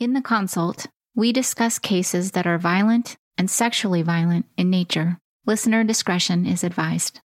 In 0.00 0.14
the 0.14 0.22
consult, 0.22 0.86
we 1.14 1.30
discuss 1.30 1.78
cases 1.78 2.30
that 2.30 2.46
are 2.46 2.56
violent 2.56 3.18
and 3.36 3.50
sexually 3.50 4.00
violent 4.00 4.46
in 4.56 4.70
nature. 4.70 5.18
Listener 5.44 5.84
discretion 5.84 6.46
is 6.46 6.64
advised. 6.64 7.20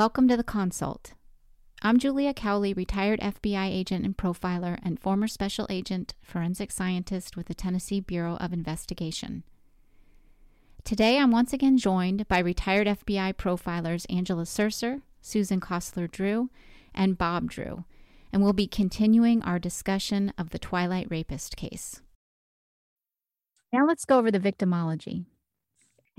Welcome 0.00 0.28
to 0.28 0.36
the 0.38 0.42
consult. 0.42 1.12
I'm 1.82 1.98
Julia 1.98 2.32
Cowley, 2.32 2.72
retired 2.72 3.20
FBI 3.20 3.68
agent 3.68 4.06
and 4.06 4.16
profiler 4.16 4.78
and 4.82 4.98
former 4.98 5.28
special 5.28 5.66
agent, 5.68 6.14
forensic 6.22 6.72
scientist 6.72 7.36
with 7.36 7.48
the 7.48 7.54
Tennessee 7.54 8.00
Bureau 8.00 8.36
of 8.36 8.54
Investigation. 8.54 9.44
Today, 10.84 11.18
I'm 11.18 11.30
once 11.30 11.52
again 11.52 11.76
joined 11.76 12.26
by 12.28 12.38
retired 12.38 12.86
FBI 12.86 13.34
profilers 13.34 14.06
Angela 14.08 14.44
Sercer, 14.44 15.02
Susan 15.20 15.60
Kossler 15.60 16.10
Drew, 16.10 16.48
and 16.94 17.18
Bob 17.18 17.50
Drew, 17.50 17.84
and 18.32 18.42
we'll 18.42 18.54
be 18.54 18.66
continuing 18.66 19.42
our 19.42 19.58
discussion 19.58 20.32
of 20.38 20.48
the 20.48 20.58
Twilight 20.58 21.08
Rapist 21.10 21.58
case. 21.58 22.00
Now 23.70 23.84
let's 23.86 24.06
go 24.06 24.16
over 24.16 24.30
the 24.30 24.40
victimology. 24.40 25.26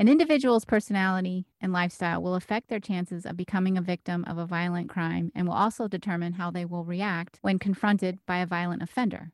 An 0.01 0.09
individual's 0.09 0.65
personality 0.65 1.45
and 1.61 1.71
lifestyle 1.71 2.23
will 2.23 2.33
affect 2.33 2.69
their 2.69 2.79
chances 2.79 3.23
of 3.23 3.37
becoming 3.37 3.77
a 3.77 3.83
victim 3.83 4.25
of 4.25 4.39
a 4.39 4.47
violent 4.47 4.89
crime 4.89 5.31
and 5.35 5.47
will 5.47 5.53
also 5.53 5.87
determine 5.87 6.33
how 6.33 6.49
they 6.49 6.65
will 6.65 6.83
react 6.83 7.37
when 7.43 7.59
confronted 7.59 8.17
by 8.25 8.39
a 8.39 8.47
violent 8.47 8.81
offender. 8.81 9.31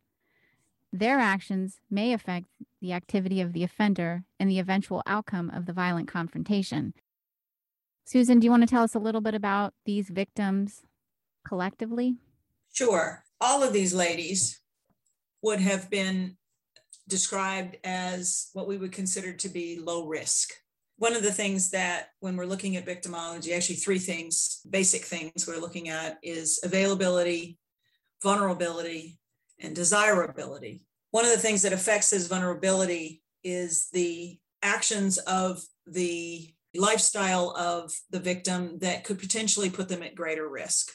Their 0.92 1.20
actions 1.20 1.80
may 1.90 2.12
affect 2.12 2.48
the 2.82 2.92
activity 2.92 3.40
of 3.40 3.54
the 3.54 3.64
offender 3.64 4.26
and 4.42 4.50
the 4.50 4.60
eventual 4.60 5.04
outcome 5.08 5.50
of 5.52 5.68
the 5.68 5.72
violent 5.72 6.10
confrontation. 6.10 6.94
Susan, 8.04 8.42
do 8.42 8.44
you 8.44 8.52
want 8.52 8.64
to 8.64 8.68
tell 8.68 8.84
us 8.84 8.94
a 8.94 9.00
little 9.00 9.22
bit 9.22 9.36
about 9.36 9.73
these 9.86 10.10
victims 10.10 10.82
collectively? 11.48 12.18
Sure. 12.73 13.23
All 13.40 13.64
of 13.64 13.72
these 13.72 13.94
ladies 13.94 14.60
would 15.42 15.62
have 15.62 15.90
been 15.90 16.36
described 17.08 17.77
as 17.83 18.50
what 18.53 18.67
we 18.67 18.77
would 18.77 18.91
consider 18.91 19.33
to 19.33 19.50
be 19.50 19.80
low 19.80 20.08
risk. 20.08 20.52
One 20.97 21.16
of 21.16 21.23
the 21.23 21.31
things 21.31 21.69
that, 21.72 22.09
when 22.19 22.36
we're 22.36 22.45
looking 22.45 22.75
at 22.75 22.86
victimology, 22.86 23.55
actually, 23.55 23.75
three 23.75 23.99
things, 23.99 24.61
basic 24.69 25.03
things 25.03 25.47
we're 25.47 25.58
looking 25.58 25.89
at 25.89 26.17
is 26.23 26.59
availability, 26.64 27.59
vulnerability, 28.23 29.19
and 29.59 29.75
desirability. 29.75 30.81
One 31.11 31.25
of 31.25 31.31
the 31.31 31.38
things 31.38 31.61
that 31.61 31.73
affects 31.73 32.09
this 32.09 32.27
vulnerability 32.27 33.21
is 33.44 33.89
the 33.94 34.39
actions 34.61 35.17
of 35.19 35.61
the 35.86 36.52
lifestyle 36.75 37.55
of 37.58 37.94
the 38.09 38.19
victim 38.19 38.80
that 38.80 39.03
could 39.03 39.19
potentially 39.19 39.69
put 39.69 39.88
them 39.89 40.03
at 40.03 40.16
greater 40.16 40.47
risk. 40.49 40.92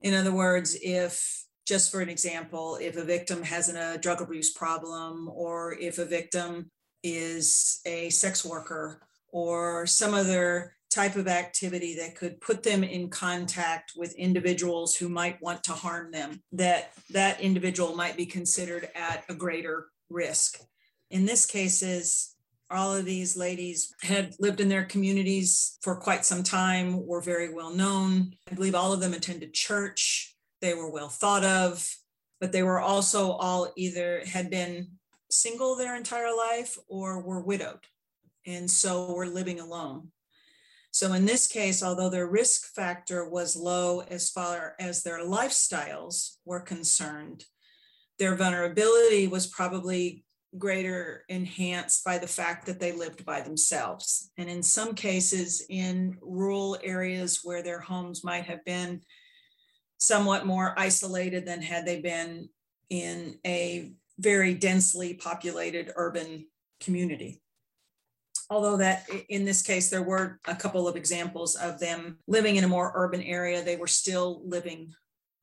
In 0.00 0.14
other 0.14 0.32
words, 0.32 0.76
if 0.80 1.44
just 1.68 1.92
for 1.92 2.00
an 2.00 2.08
example, 2.08 2.78
if 2.80 2.96
a 2.96 3.04
victim 3.04 3.42
has 3.42 3.68
a 3.68 3.98
drug 3.98 4.22
abuse 4.22 4.52
problem, 4.54 5.28
or 5.34 5.74
if 5.74 5.98
a 5.98 6.04
victim 6.06 6.70
is 7.02 7.80
a 7.84 8.08
sex 8.08 8.42
worker, 8.42 9.02
or 9.30 9.86
some 9.86 10.14
other 10.14 10.74
type 10.90 11.16
of 11.16 11.28
activity 11.28 11.94
that 11.96 12.16
could 12.16 12.40
put 12.40 12.62
them 12.62 12.82
in 12.82 13.10
contact 13.10 13.92
with 13.94 14.14
individuals 14.14 14.96
who 14.96 15.10
might 15.10 15.40
want 15.42 15.62
to 15.62 15.72
harm 15.72 16.10
them, 16.10 16.42
that 16.52 16.92
that 17.10 17.38
individual 17.42 17.94
might 17.94 18.16
be 18.16 18.24
considered 18.24 18.88
at 18.94 19.22
a 19.28 19.34
greater 19.34 19.88
risk. 20.08 20.58
In 21.10 21.26
this 21.26 21.44
cases, 21.44 22.34
all 22.70 22.94
of 22.94 23.04
these 23.04 23.36
ladies 23.36 23.92
had 24.00 24.34
lived 24.40 24.62
in 24.62 24.70
their 24.70 24.84
communities 24.84 25.76
for 25.82 25.96
quite 25.96 26.24
some 26.24 26.42
time, 26.42 27.06
were 27.06 27.20
very 27.20 27.52
well 27.52 27.74
known. 27.74 28.32
I 28.50 28.54
believe 28.54 28.74
all 28.74 28.94
of 28.94 29.00
them 29.00 29.12
attended 29.12 29.52
church 29.52 30.34
they 30.60 30.74
were 30.74 30.90
well 30.90 31.08
thought 31.08 31.44
of, 31.44 31.86
but 32.40 32.52
they 32.52 32.62
were 32.62 32.80
also 32.80 33.32
all 33.32 33.72
either 33.76 34.22
had 34.26 34.50
been 34.50 34.88
single 35.30 35.76
their 35.76 35.96
entire 35.96 36.34
life 36.34 36.78
or 36.88 37.20
were 37.20 37.42
widowed. 37.42 37.86
And 38.46 38.70
so 38.70 39.12
were 39.12 39.26
living 39.26 39.60
alone. 39.60 40.08
So 40.90 41.12
in 41.12 41.26
this 41.26 41.46
case, 41.46 41.82
although 41.82 42.10
their 42.10 42.26
risk 42.26 42.74
factor 42.74 43.28
was 43.28 43.56
low 43.56 44.00
as 44.00 44.30
far 44.30 44.74
as 44.80 45.02
their 45.02 45.20
lifestyles 45.20 46.36
were 46.44 46.60
concerned, 46.60 47.44
their 48.18 48.34
vulnerability 48.34 49.26
was 49.28 49.46
probably 49.46 50.24
greater 50.56 51.24
enhanced 51.28 52.04
by 52.04 52.16
the 52.16 52.26
fact 52.26 52.64
that 52.66 52.80
they 52.80 52.92
lived 52.92 53.24
by 53.24 53.42
themselves. 53.42 54.30
And 54.38 54.48
in 54.48 54.62
some 54.62 54.94
cases, 54.94 55.64
in 55.68 56.16
rural 56.22 56.78
areas 56.82 57.40
where 57.44 57.62
their 57.62 57.80
homes 57.80 58.24
might 58.24 58.44
have 58.44 58.64
been 58.64 59.02
somewhat 59.98 60.46
more 60.46 60.74
isolated 60.76 61.44
than 61.44 61.60
had 61.60 61.84
they 61.84 62.00
been 62.00 62.48
in 62.88 63.38
a 63.46 63.92
very 64.18 64.54
densely 64.54 65.14
populated 65.14 65.92
urban 65.96 66.46
community. 66.80 67.42
Although 68.50 68.78
that 68.78 69.06
in 69.28 69.44
this 69.44 69.62
case, 69.62 69.90
there 69.90 70.02
were 70.02 70.40
a 70.46 70.54
couple 70.54 70.88
of 70.88 70.96
examples 70.96 71.54
of 71.54 71.78
them 71.78 72.18
living 72.26 72.56
in 72.56 72.64
a 72.64 72.68
more 72.68 72.92
urban 72.94 73.22
area, 73.22 73.62
they 73.62 73.76
were 73.76 73.86
still 73.86 74.40
living 74.44 74.94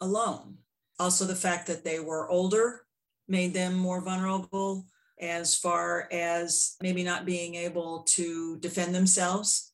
alone. 0.02 0.58
Also, 1.00 1.26
the 1.26 1.36
fact 1.36 1.68
that 1.68 1.84
they 1.84 2.00
were 2.00 2.30
older 2.30 2.82
made 3.28 3.54
them 3.54 3.76
more 3.76 4.02
vulnerable 4.02 4.86
as 5.20 5.56
far 5.56 6.08
as 6.12 6.76
maybe 6.82 7.04
not 7.04 7.26
being 7.26 7.56
able 7.56 8.04
to 8.04 8.58
defend 8.60 8.94
themselves 8.94 9.74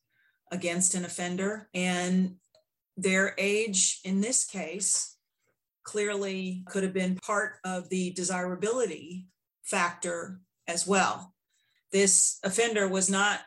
against 0.50 0.94
an 0.94 1.04
offender. 1.04 1.68
And 1.74 2.36
their 2.96 3.34
age 3.38 4.00
in 4.04 4.20
this 4.20 4.44
case 4.44 5.16
clearly 5.82 6.62
could 6.68 6.82
have 6.82 6.92
been 6.92 7.16
part 7.16 7.54
of 7.64 7.88
the 7.88 8.12
desirability 8.12 9.26
factor 9.62 10.40
as 10.68 10.86
well. 10.86 11.34
This 11.90 12.38
offender 12.44 12.88
was 12.88 13.10
not 13.10 13.40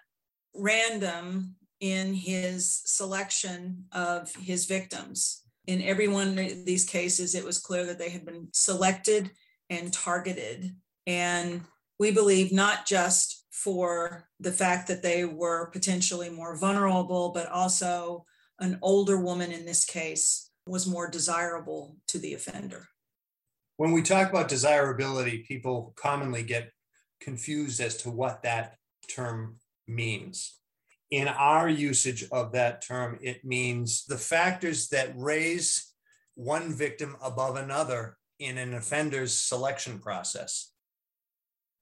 random 0.54 1.56
in 1.80 2.14
his 2.14 2.82
selection 2.86 3.86
of 3.92 4.34
his 4.36 4.66
victims. 4.66 5.42
In 5.68 5.82
every 5.82 6.08
one 6.08 6.38
of 6.38 6.66
these 6.66 6.86
cases, 6.86 7.36
it 7.36 7.44
was 7.44 7.58
clear 7.58 7.86
that 7.86 8.00
they 8.00 8.10
had 8.10 8.26
been 8.26 8.48
selected 8.54 9.32
and 9.70 9.92
targeted. 9.92 10.76
And 11.08 11.62
we 12.00 12.12
believe 12.12 12.52
not 12.52 12.86
just 12.86 13.46
for 13.52 14.30
the 14.40 14.52
fact 14.52 14.88
that 14.88 15.02
they 15.02 15.26
were 15.26 15.70
potentially 15.72 16.30
more 16.30 16.58
vulnerable, 16.58 17.30
but 17.30 17.50
also 17.50 18.26
an 18.60 18.80
older 18.82 19.18
woman 19.18 19.52
in 19.52 19.66
this 19.66 19.86
case 19.86 20.50
was 20.68 20.88
more 20.88 21.10
desirable 21.10 21.98
to 22.08 22.18
the 22.18 22.34
offender. 22.34 22.88
When 23.78 23.92
we 23.92 24.02
talk 24.02 24.30
about 24.30 24.48
desirability, 24.48 25.40
people 25.48 25.94
commonly 25.98 26.44
get 26.44 26.72
confused 27.20 27.82
as 27.82 27.98
to 27.98 28.10
what 28.10 28.44
that 28.44 28.78
term 29.10 29.58
means. 29.88 30.60
In 31.12 31.28
our 31.28 31.70
usage 31.70 32.26
of 32.32 32.54
that 32.54 32.82
term, 32.82 33.20
it 33.22 33.46
means 33.46 34.06
the 34.06 34.18
factors 34.18 34.90
that 34.90 35.14
raise 35.16 35.94
one 36.36 36.74
victim 36.74 37.16
above 37.22 37.58
another 37.58 38.18
in 38.40 38.58
an 38.58 38.74
offender's 38.74 39.34
selection 39.34 40.00
process. 40.00 40.72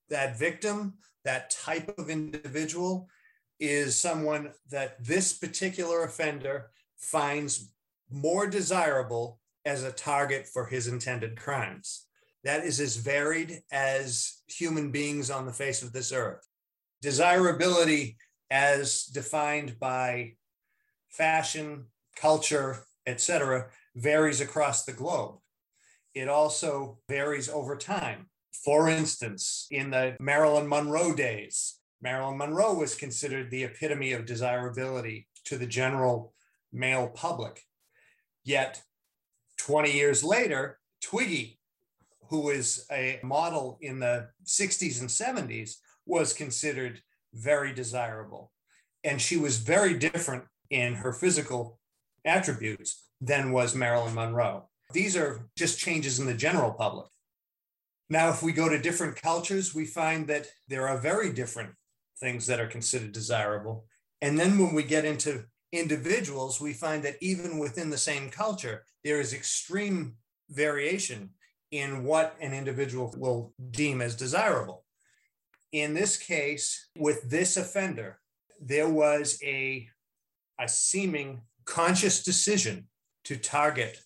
That 0.09 0.37
victim, 0.37 0.95
that 1.25 1.49
type 1.51 1.93
of 1.97 2.09
individual, 2.09 3.07
is 3.63 3.97
someone 3.97 4.51
that 4.69 5.01
this 5.01 5.31
particular 5.31 6.03
offender 6.03 6.69
finds 6.97 7.71
more 8.11 8.45
desirable 8.45 9.39
as 9.63 9.83
a 9.83 9.91
target 9.91 10.45
for 10.45 10.65
his 10.65 10.87
intended 10.87 11.37
crimes. 11.37 12.05
That 12.43 12.65
is 12.65 12.81
as 12.81 12.97
varied 12.97 13.61
as 13.71 14.41
human 14.47 14.91
beings 14.91 15.31
on 15.31 15.45
the 15.45 15.53
face 15.53 15.81
of 15.81 15.93
this 15.93 16.11
earth. 16.11 16.45
Desirability, 17.01 18.17
as 18.51 19.05
defined 19.05 19.79
by 19.79 20.33
fashion, 21.09 21.85
culture, 22.17 22.83
etc., 23.07 23.67
varies 23.95 24.41
across 24.41 24.83
the 24.83 24.91
globe. 24.91 25.35
It 26.13 26.27
also 26.27 26.99
varies 27.07 27.47
over 27.47 27.77
time. 27.77 28.29
For 28.65 28.89
instance, 28.89 29.67
in 29.71 29.89
the 29.89 30.17
Marilyn 30.19 30.67
Monroe 30.67 31.15
days, 31.15 31.79
Marilyn 32.03 32.37
Monroe 32.37 32.73
was 32.73 32.95
considered 32.95 33.49
the 33.49 33.63
epitome 33.63 34.11
of 34.11 34.25
desirability 34.25 35.25
to 35.45 35.57
the 35.57 35.65
general 35.65 36.33
male 36.73 37.07
public. 37.07 37.61
Yet 38.43 38.83
20 39.59 39.89
years 39.93 40.21
later, 40.21 40.79
Twiggy, 41.01 41.59
who 42.29 42.41
was 42.41 42.85
a 42.91 43.21
model 43.23 43.77
in 43.81 43.99
the 43.99 44.27
60s 44.45 44.99
and 44.99 45.09
70s, 45.09 45.75
was 46.05 46.33
considered 46.33 47.01
very 47.33 47.73
desirable. 47.73 48.51
And 49.05 49.21
she 49.21 49.37
was 49.37 49.57
very 49.59 49.97
different 49.97 50.43
in 50.69 50.95
her 50.95 51.13
physical 51.13 51.79
attributes 52.25 53.05
than 53.21 53.53
was 53.53 53.75
Marilyn 53.75 54.13
Monroe. 54.13 54.67
These 54.91 55.15
are 55.15 55.47
just 55.57 55.79
changes 55.79 56.19
in 56.19 56.25
the 56.25 56.33
general 56.33 56.71
public. 56.71 57.07
Now, 58.09 58.29
if 58.29 58.43
we 58.43 58.51
go 58.51 58.67
to 58.67 58.77
different 58.77 59.21
cultures, 59.21 59.73
we 59.73 59.85
find 59.85 60.27
that 60.27 60.47
there 60.67 60.87
are 60.89 60.97
very 60.97 61.31
different 61.31 61.71
things 62.23 62.47
that 62.47 62.59
are 62.59 62.67
considered 62.67 63.11
desirable. 63.11 63.85
And 64.21 64.39
then 64.39 64.57
when 64.57 64.73
we 64.73 64.83
get 64.83 65.03
into 65.03 65.43
individuals, 65.73 66.61
we 66.61 66.71
find 66.71 67.03
that 67.03 67.17
even 67.21 67.59
within 67.59 67.89
the 67.89 67.97
same 67.97 68.29
culture, 68.29 68.85
there 69.03 69.19
is 69.19 69.33
extreme 69.33 70.15
variation 70.49 71.31
in 71.71 72.05
what 72.05 72.35
an 72.39 72.53
individual 72.53 73.13
will 73.17 73.53
deem 73.71 74.01
as 74.01 74.15
desirable. 74.15 74.85
In 75.73 75.93
this 75.93 76.15
case, 76.15 76.87
with 76.97 77.29
this 77.29 77.57
offender, 77.57 78.19
there 78.61 78.87
was 78.87 79.37
a, 79.43 79.89
a 80.59 80.69
seeming 80.69 81.41
conscious 81.65 82.23
decision 82.23 82.87
to 83.25 83.35
target 83.35 83.99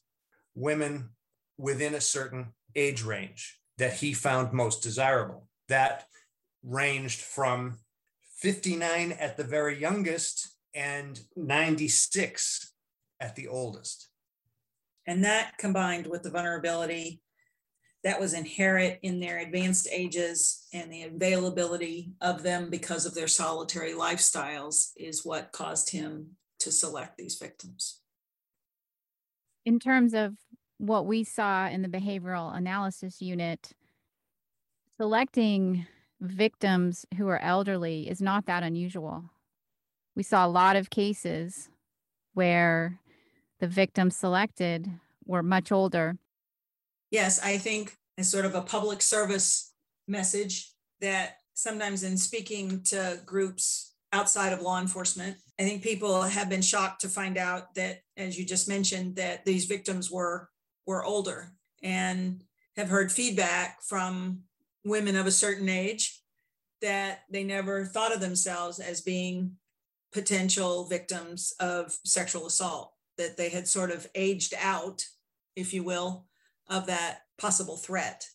women 0.56 1.10
within 1.58 1.94
a 1.94 2.02
certain 2.02 2.48
age 2.76 3.04
range 3.04 3.60
that 3.78 3.94
he 3.94 4.14
found 4.14 4.54
most 4.54 4.82
desirable. 4.82 5.48
That 5.68 6.06
ranged 6.64 7.22
from 7.22 7.78
59 8.38 9.14
at 9.14 9.38
the 9.38 9.44
very 9.44 9.80
youngest 9.80 10.56
and 10.74 11.20
96 11.36 12.74
at 13.20 13.36
the 13.36 13.48
oldest. 13.48 14.10
And 15.08 15.24
that 15.24 15.58
combined 15.58 16.08
with 16.08 16.24
the 16.24 16.30
vulnerability 16.30 17.22
that 18.04 18.20
was 18.20 18.34
inherent 18.34 19.00
in 19.02 19.20
their 19.20 19.40
advanced 19.40 19.88
ages 19.92 20.68
and 20.72 20.92
the 20.92 21.04
availability 21.04 22.14
of 22.22 22.44
them 22.44 22.70
because 22.70 23.06
of 23.06 23.16
their 23.16 23.28
solitary 23.28 23.94
lifestyles 23.94 24.92
is 24.96 25.26
what 25.26 25.52
caused 25.52 25.90
him 25.92 26.28
to 26.60 26.72
select 26.72 27.18
these 27.18 27.36
victims. 27.36 28.02
In 29.66 29.80
terms 29.80 30.14
of 30.14 30.36
what 30.78 31.06
we 31.06 31.24
saw 31.24 31.68
in 31.68 31.82
the 31.82 31.90
behavioral 31.90 32.56
analysis 32.56 33.22
unit, 33.22 33.72
selecting 34.96 35.88
victims 36.20 37.06
who 37.18 37.28
are 37.28 37.42
elderly 37.42 38.10
is 38.10 38.22
not 38.22 38.46
that 38.46 38.64
unusual. 38.64 39.26
We 40.16 40.24
saw 40.24 40.46
a 40.46 40.50
lot 40.50 40.76
of 40.76 40.90
cases 40.90 41.70
where 42.34 43.00
the 43.60 43.68
victims 43.68 44.16
selected 44.16 44.90
were 45.26 45.44
much 45.44 45.72
older. 45.72 46.18
Yes, 47.12 47.40
I 47.44 47.58
think 47.58 47.96
as 48.18 48.30
sort 48.30 48.46
of 48.46 48.56
a 48.56 48.62
public 48.62 49.02
service 49.02 49.74
message 50.08 50.72
that 51.02 51.38
sometimes 51.54 52.04
in 52.04 52.18
speaking 52.18 52.82
to 52.84 53.20
groups 53.26 53.94
outside 54.14 54.54
of 54.54 54.62
law 54.62 54.80
enforcement, 54.80 55.38
I 55.60 55.64
think 55.64 55.84
people 55.84 56.22
have 56.22 56.50
been 56.50 56.62
shocked 56.62 57.02
to 57.02 57.10
find 57.10 57.38
out 57.38 57.74
that, 57.76 58.00
as 58.16 58.38
you 58.38 58.46
just 58.46 58.68
mentioned, 58.68 59.16
that 59.16 59.46
these 59.46 59.66
victims 59.66 60.12
were 60.12 60.50
were 60.86 61.04
older 61.04 61.52
and 61.84 62.44
have 62.78 62.88
heard 62.88 63.12
feedback 63.12 63.82
from 63.84 64.44
women 64.88 65.16
of 65.16 65.28
a 65.28 65.32
certain 65.32 65.70
age 65.70 66.22
that 66.82 67.22
they 67.30 67.44
never 67.44 67.86
thought 67.86 68.14
of 68.14 68.22
themselves 68.22 68.80
as 68.80 69.02
being 69.02 69.54
potential 70.14 70.86
victims 70.86 71.54
of 71.60 71.98
sexual 72.06 72.48
assault, 72.48 72.94
that 73.18 73.38
they 73.38 73.50
had 73.50 73.68
sort 73.68 73.92
of 73.92 74.08
aged 74.16 74.54
out, 74.60 75.04
if 75.56 75.74
you 75.74 75.84
will, 75.84 76.26
of 76.70 76.88
that 76.88 77.20
possible 77.38 77.78
threat. 77.78 78.26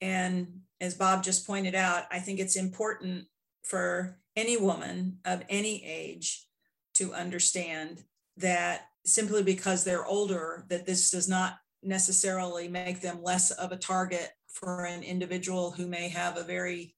And 0.00 0.60
as 0.80 0.94
Bob 0.94 1.22
just 1.22 1.46
pointed 1.46 1.74
out, 1.74 2.04
I 2.10 2.20
think 2.20 2.40
it's 2.40 2.56
important 2.56 3.26
for 3.62 4.18
any 4.36 4.56
woman 4.56 5.18
of 5.24 5.42
any 5.48 5.84
age 5.84 6.46
to 6.94 7.12
understand 7.12 8.02
that 8.38 8.86
simply 9.04 9.42
because 9.42 9.84
they're 9.84 10.06
older, 10.06 10.64
that 10.68 10.86
this 10.86 11.10
does 11.10 11.28
not 11.28 11.58
necessarily 11.82 12.68
make 12.68 13.00
them 13.00 13.22
less 13.22 13.50
of 13.50 13.72
a 13.72 13.76
target 13.76 14.30
for 14.52 14.84
an 14.84 15.02
individual 15.02 15.70
who 15.70 15.86
may 15.86 16.08
have 16.08 16.36
a 16.36 16.42
very 16.42 16.94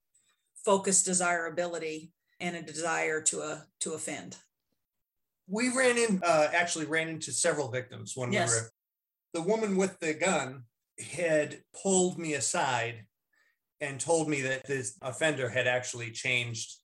focused 0.64 1.04
desirability 1.04 2.12
and 2.40 2.56
a 2.56 2.62
desire 2.62 3.20
to 3.20 3.40
a 3.40 3.52
uh, 3.52 3.58
to 3.80 3.94
offend. 3.94 4.36
We 5.48 5.68
ran 5.68 5.98
in 5.98 6.20
uh, 6.24 6.48
actually 6.52 6.86
ran 6.86 7.08
into 7.08 7.32
several 7.32 7.70
victims 7.70 8.14
when 8.16 8.32
yes. 8.32 8.50
we 8.50 8.56
were. 8.56 8.70
The 9.34 9.48
woman 9.48 9.76
with 9.76 9.98
the 10.00 10.14
gun 10.14 10.64
had 11.14 11.58
pulled 11.82 12.18
me 12.18 12.34
aside 12.34 13.06
and 13.80 13.98
told 13.98 14.28
me 14.28 14.42
that 14.42 14.66
this 14.66 14.96
offender 15.02 15.48
had 15.48 15.66
actually 15.66 16.10
changed. 16.10 16.74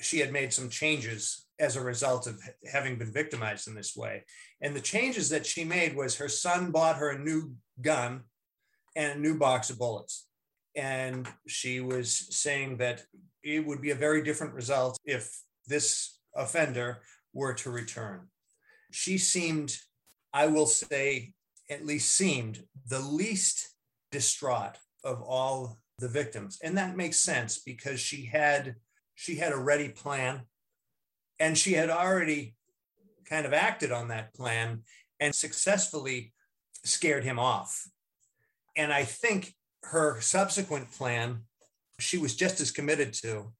She 0.00 0.18
had 0.18 0.32
made 0.32 0.52
some 0.52 0.68
changes 0.68 1.46
as 1.58 1.76
a 1.76 1.80
result 1.80 2.26
of 2.26 2.40
having 2.70 2.96
been 2.96 3.12
victimized 3.12 3.68
in 3.68 3.74
this 3.74 3.96
way. 3.96 4.24
And 4.60 4.74
the 4.74 4.80
changes 4.80 5.28
that 5.30 5.46
she 5.46 5.64
made 5.64 5.96
was 5.96 6.16
her 6.16 6.28
son 6.28 6.70
bought 6.70 6.96
her 6.96 7.10
a 7.10 7.18
new 7.18 7.54
gun 7.80 8.22
and 8.96 9.12
a 9.12 9.20
new 9.20 9.38
box 9.38 9.70
of 9.70 9.78
bullets. 9.78 10.26
And 10.74 11.28
she 11.46 11.80
was 11.80 12.10
saying 12.36 12.78
that 12.78 13.02
it 13.42 13.66
would 13.66 13.82
be 13.82 13.90
a 13.90 13.96
very 13.96 14.22
different 14.22 14.54
result 14.54 14.98
if 15.04 15.30
this 15.66 16.18
offender 16.34 17.02
were 17.32 17.54
to 17.54 17.70
return. 17.70 18.28
She 18.90 19.18
seemed, 19.18 19.76
I 20.32 20.46
will 20.46 20.66
say, 20.66 21.34
at 21.70 21.86
least 21.86 22.14
seemed 22.14 22.64
the 22.88 23.00
least 23.00 23.70
distraught 24.10 24.76
of 25.04 25.22
all 25.22 25.78
the 25.98 26.08
victims. 26.08 26.58
And 26.62 26.76
that 26.76 26.96
makes 26.96 27.18
sense 27.18 27.58
because 27.58 28.00
she 28.00 28.26
had 28.26 28.76
she 29.14 29.36
had 29.36 29.52
a 29.52 29.58
ready 29.58 29.88
plan 29.88 30.42
and 31.38 31.56
she 31.56 31.74
had 31.74 31.90
already 31.90 32.54
kind 33.28 33.46
of 33.46 33.52
acted 33.52 33.92
on 33.92 34.08
that 34.08 34.34
plan 34.34 34.82
and 35.20 35.34
successfully 35.34 36.32
scared 36.84 37.24
him 37.24 37.38
off. 37.38 37.86
And 38.76 38.92
I 38.92 39.04
think 39.04 39.54
her 39.84 40.20
subsequent 40.20 40.90
plan, 40.92 41.42
she 41.98 42.18
was 42.18 42.34
just 42.36 42.60
as 42.60 42.70
committed 42.70 43.12
to. 43.14 43.52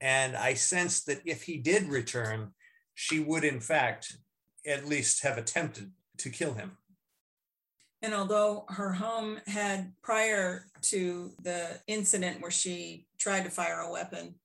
And 0.00 0.36
I 0.36 0.54
sensed 0.54 1.06
that 1.06 1.22
if 1.24 1.42
he 1.42 1.58
did 1.58 1.84
return, 1.84 2.52
she 2.94 3.20
would, 3.20 3.44
in 3.44 3.60
fact, 3.60 4.16
at 4.66 4.86
least 4.86 5.22
have 5.22 5.38
attempted 5.38 5.92
to 6.18 6.30
kill 6.30 6.54
him. 6.54 6.76
And 8.02 8.14
although 8.14 8.64
her 8.68 8.92
home 8.92 9.40
had, 9.46 9.92
prior 10.02 10.66
to 10.82 11.32
the 11.42 11.80
incident 11.86 12.40
where 12.40 12.50
she 12.50 13.06
tried 13.18 13.44
to 13.44 13.50
fire 13.50 13.80
a 13.80 13.90
weapon, 13.90 14.36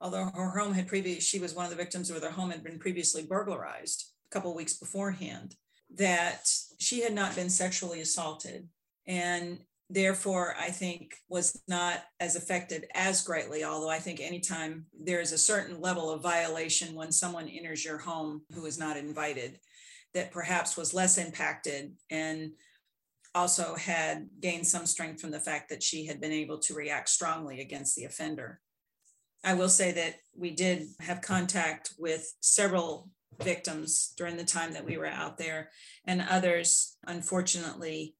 although 0.00 0.30
her 0.34 0.58
home 0.58 0.72
had 0.72 0.88
previous, 0.88 1.24
she 1.24 1.38
was 1.38 1.54
one 1.54 1.64
of 1.64 1.70
the 1.70 1.76
victims 1.76 2.10
where 2.10 2.20
their 2.20 2.32
home 2.32 2.50
had 2.50 2.64
been 2.64 2.78
previously 2.78 3.22
burglarized 3.22 4.10
a 4.28 4.30
couple 4.30 4.54
weeks 4.54 4.74
beforehand, 4.74 5.54
that 5.94 6.50
she 6.78 7.02
had 7.02 7.14
not 7.14 7.36
been 7.36 7.48
sexually 7.48 8.00
assaulted. 8.00 8.68
And 9.06 9.60
therefore, 9.88 10.56
I 10.58 10.70
think 10.70 11.14
was 11.28 11.60
not 11.68 12.02
as 12.20 12.36
affected 12.36 12.86
as 12.94 13.22
greatly. 13.22 13.64
Although 13.64 13.90
I 13.90 13.98
think 13.98 14.20
anytime 14.20 14.86
there 14.98 15.20
is 15.20 15.32
a 15.32 15.38
certain 15.38 15.80
level 15.80 16.10
of 16.10 16.22
violation 16.22 16.94
when 16.94 17.12
someone 17.12 17.48
enters 17.48 17.84
your 17.84 17.98
home 17.98 18.42
who 18.52 18.66
is 18.66 18.78
not 18.78 18.96
invited, 18.96 19.60
that 20.14 20.32
perhaps 20.32 20.76
was 20.76 20.94
less 20.94 21.18
impacted 21.18 21.92
and 22.10 22.52
also 23.34 23.74
had 23.74 24.28
gained 24.40 24.66
some 24.66 24.86
strength 24.86 25.20
from 25.20 25.30
the 25.30 25.38
fact 25.38 25.68
that 25.68 25.82
she 25.82 26.06
had 26.06 26.20
been 26.20 26.32
able 26.32 26.58
to 26.58 26.74
react 26.74 27.08
strongly 27.08 27.60
against 27.60 27.94
the 27.94 28.04
offender. 28.04 28.60
I 29.44 29.54
will 29.54 29.68
say 29.68 29.92
that 29.92 30.16
we 30.34 30.50
did 30.50 30.88
have 31.00 31.20
contact 31.20 31.92
with 31.98 32.34
several 32.40 33.10
victims 33.42 34.14
during 34.16 34.38
the 34.38 34.44
time 34.44 34.72
that 34.72 34.86
we 34.86 34.96
were 34.96 35.06
out 35.06 35.36
there, 35.36 35.70
and 36.06 36.24
others, 36.28 36.96
unfortunately, 37.06 38.16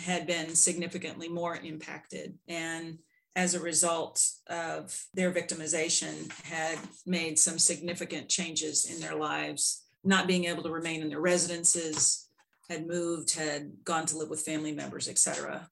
had 0.00 0.26
been 0.26 0.54
significantly 0.54 1.28
more 1.28 1.56
impacted. 1.56 2.38
And 2.48 2.98
as 3.36 3.54
a 3.54 3.60
result 3.60 4.26
of 4.48 4.98
their 5.14 5.32
victimization, 5.32 6.30
had 6.44 6.78
made 7.06 7.38
some 7.38 7.58
significant 7.58 8.28
changes 8.28 8.86
in 8.86 9.00
their 9.00 9.14
lives, 9.14 9.84
not 10.02 10.26
being 10.26 10.46
able 10.46 10.62
to 10.64 10.70
remain 10.70 11.02
in 11.02 11.08
their 11.08 11.20
residences, 11.20 12.28
had 12.68 12.86
moved, 12.86 13.34
had 13.34 13.72
gone 13.84 14.06
to 14.06 14.16
live 14.16 14.30
with 14.30 14.42
family 14.42 14.72
members, 14.72 15.08
etc. 15.08 15.68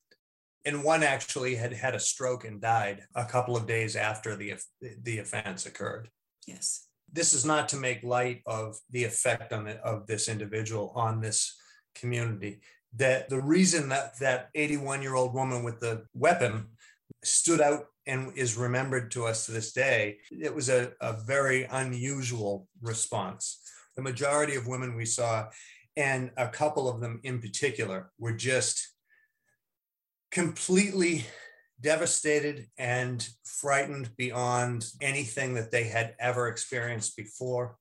And 0.64 0.84
one 0.84 1.02
actually 1.02 1.54
had 1.54 1.72
had 1.72 1.94
a 1.94 2.00
stroke 2.00 2.44
and 2.44 2.60
died 2.60 3.04
a 3.14 3.24
couple 3.24 3.56
of 3.56 3.66
days 3.66 3.96
after 3.96 4.36
the, 4.36 4.54
the 5.02 5.18
offense 5.18 5.66
occurred. 5.66 6.10
Yes. 6.46 6.86
This 7.12 7.32
is 7.32 7.44
not 7.44 7.68
to 7.70 7.76
make 7.76 8.02
light 8.02 8.42
of 8.46 8.76
the 8.90 9.04
effect 9.04 9.52
on 9.52 9.64
the, 9.64 9.78
of 9.78 10.06
this 10.06 10.28
individual 10.28 10.92
on 10.94 11.20
this 11.20 11.56
community. 11.94 12.60
That 12.96 13.28
the 13.28 13.40
reason 13.40 13.90
that 13.90 14.18
that 14.18 14.48
81 14.54 15.02
year 15.02 15.14
old 15.14 15.34
woman 15.34 15.62
with 15.62 15.80
the 15.80 16.04
weapon 16.14 16.68
stood 17.22 17.60
out 17.60 17.86
and 18.06 18.36
is 18.36 18.56
remembered 18.56 19.10
to 19.12 19.26
us 19.26 19.46
to 19.46 19.52
this 19.52 19.72
day, 19.72 20.18
it 20.30 20.54
was 20.54 20.68
a, 20.68 20.92
a 21.00 21.12
very 21.12 21.64
unusual 21.64 22.66
response. 22.80 23.60
The 23.96 24.02
majority 24.02 24.56
of 24.56 24.66
women 24.66 24.96
we 24.96 25.04
saw 25.04 25.48
and 25.96 26.30
a 26.36 26.48
couple 26.48 26.88
of 26.88 27.00
them 27.00 27.20
in 27.24 27.40
particular 27.40 28.12
were 28.18 28.32
just 28.32 28.94
completely 30.30 31.26
devastated 31.80 32.66
and 32.78 33.28
frightened 33.44 34.16
beyond 34.16 34.86
anything 35.00 35.54
that 35.54 35.70
they 35.70 35.84
had 35.84 36.14
ever 36.18 36.48
experienced 36.48 37.16
before. 37.16 37.76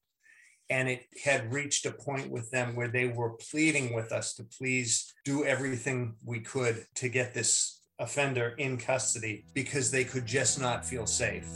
And 0.69 0.89
it 0.89 1.05
had 1.23 1.53
reached 1.53 1.85
a 1.85 1.91
point 1.91 2.29
with 2.29 2.51
them 2.51 2.75
where 2.75 2.89
they 2.89 3.07
were 3.07 3.37
pleading 3.51 3.93
with 3.93 4.11
us 4.11 4.33
to 4.35 4.43
please 4.43 5.13
do 5.23 5.45
everything 5.45 6.15
we 6.25 6.41
could 6.41 6.85
to 6.95 7.09
get 7.09 7.33
this 7.33 7.81
offender 7.99 8.53
in 8.57 8.77
custody 8.77 9.45
because 9.53 9.91
they 9.91 10.03
could 10.03 10.25
just 10.25 10.59
not 10.59 10.85
feel 10.85 11.05
safe. 11.05 11.47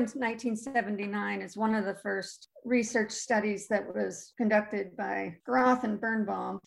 In 0.00 0.06
1979 0.06 1.42
is 1.42 1.58
one 1.58 1.74
of 1.74 1.84
the 1.84 1.94
first 1.94 2.48
research 2.64 3.10
studies 3.10 3.68
that 3.68 3.94
was 3.94 4.32
conducted 4.38 4.96
by 4.96 5.36
Groth 5.44 5.84
and 5.84 6.00
Birnbaum. 6.00 6.58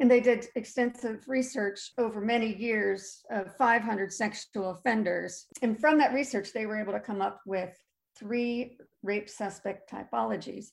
And 0.00 0.10
they 0.10 0.18
did 0.18 0.48
extensive 0.56 1.22
research 1.28 1.92
over 1.98 2.20
many 2.20 2.52
years 2.52 3.22
of 3.30 3.54
500 3.56 4.12
sexual 4.12 4.70
offenders. 4.70 5.46
And 5.62 5.78
from 5.78 5.98
that 5.98 6.12
research, 6.12 6.52
they 6.52 6.66
were 6.66 6.80
able 6.80 6.92
to 6.94 7.00
come 7.00 7.22
up 7.22 7.40
with 7.46 7.70
three 8.18 8.76
rape 9.04 9.30
suspect 9.30 9.88
typologies. 9.88 10.66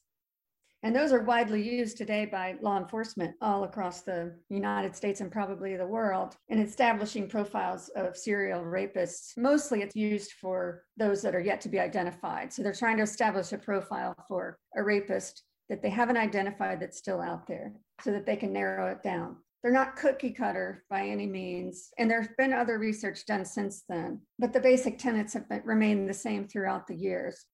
And 0.84 0.96
those 0.96 1.12
are 1.12 1.22
widely 1.22 1.62
used 1.62 1.98
today 1.98 2.26
by 2.26 2.56
law 2.60 2.78
enforcement 2.80 3.36
all 3.40 3.66
across 3.66 4.02
the 4.02 4.34
United 4.50 4.96
States 4.96 5.22
and 5.22 5.32
probably 5.32 5.78
the 5.78 5.86
world 5.86 6.36
in 6.50 6.58
establishing 6.58 7.28
profiles 7.28 7.90
of 7.90 8.18
serial 8.18 8.64
rapists. 8.64 9.38
Mostly 9.38 9.84
it's 9.84 9.96
used 9.96 10.32
for 10.34 10.84
those 10.98 11.22
that 11.22 11.36
are 11.36 11.40
yet 11.40 11.62
to 11.62 11.70
be 11.70 11.80
identified. 11.80 12.52
So 12.52 12.64
they're 12.64 12.74
trying 12.74 12.98
to 12.98 13.04
establish 13.04 13.52
a 13.52 13.60
profile 13.60 14.16
for 14.28 14.58
a 14.76 14.82
rapist 14.82 15.44
that 15.70 15.84
they 15.84 15.90
haven't 15.90 16.18
identified 16.18 16.80
that's 16.80 16.98
still 16.98 17.22
out 17.22 17.46
there 17.46 17.74
so 18.04 18.12
that 18.12 18.26
they 18.26 18.36
can 18.36 18.52
narrow 18.52 18.92
it 18.92 19.04
down. 19.04 19.38
They're 19.62 19.72
not 19.72 19.96
cookie 19.96 20.32
cutter 20.32 20.84
by 20.90 21.06
any 21.08 21.28
means. 21.28 21.92
And 22.00 22.10
there's 22.10 22.28
been 22.40 22.54
other 22.54 22.80
research 22.80 23.28
done 23.28 23.46
since 23.46 23.84
then, 23.88 24.22
but 24.40 24.52
the 24.52 24.60
basic 24.60 24.98
tenets 24.98 25.34
have 25.34 25.48
been, 25.48 25.62
remained 25.64 26.10
the 26.10 26.14
same 26.16 26.48
throughout 26.48 26.88
the 26.88 26.96
years. 26.96 27.46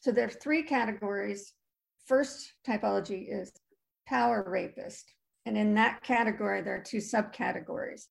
So 0.00 0.12
there 0.12 0.26
are 0.26 0.30
three 0.30 0.62
categories 0.62 1.52
first 2.06 2.52
typology 2.66 3.26
is 3.28 3.52
power 4.06 4.44
rapist. 4.46 5.12
And 5.44 5.56
in 5.56 5.74
that 5.74 6.02
category, 6.02 6.62
there 6.62 6.76
are 6.76 6.82
two 6.82 6.98
subcategories. 6.98 8.06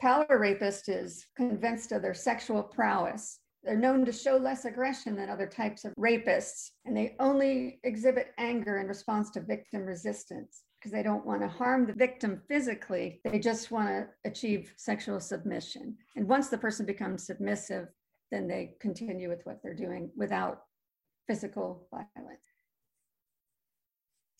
Power 0.00 0.26
rapist 0.38 0.88
is 0.88 1.26
convinced 1.36 1.92
of 1.92 2.02
their 2.02 2.14
sexual 2.14 2.62
prowess. 2.62 3.40
They're 3.64 3.76
known 3.76 4.04
to 4.04 4.12
show 4.12 4.36
less 4.36 4.64
aggression 4.64 5.16
than 5.16 5.28
other 5.28 5.46
types 5.46 5.84
of 5.84 5.92
rapists, 5.98 6.70
and 6.84 6.96
they 6.96 7.16
only 7.18 7.80
exhibit 7.82 8.28
anger 8.38 8.78
in 8.78 8.86
response 8.86 9.30
to 9.30 9.40
victim 9.40 9.84
resistance 9.84 10.62
because 10.78 10.92
they 10.92 11.02
don't 11.02 11.26
want 11.26 11.42
to 11.42 11.48
harm 11.48 11.86
the 11.86 11.92
victim 11.92 12.40
physically. 12.48 13.20
They 13.24 13.40
just 13.40 13.72
want 13.72 13.88
to 13.88 14.06
achieve 14.24 14.72
sexual 14.76 15.18
submission. 15.18 15.96
And 16.14 16.28
once 16.28 16.48
the 16.48 16.58
person 16.58 16.86
becomes 16.86 17.26
submissive, 17.26 17.88
then 18.30 18.46
they 18.46 18.76
continue 18.80 19.28
with 19.28 19.44
what 19.44 19.60
they're 19.62 19.74
doing 19.74 20.10
without 20.16 20.62
physical 21.26 21.88
violence. 21.90 22.44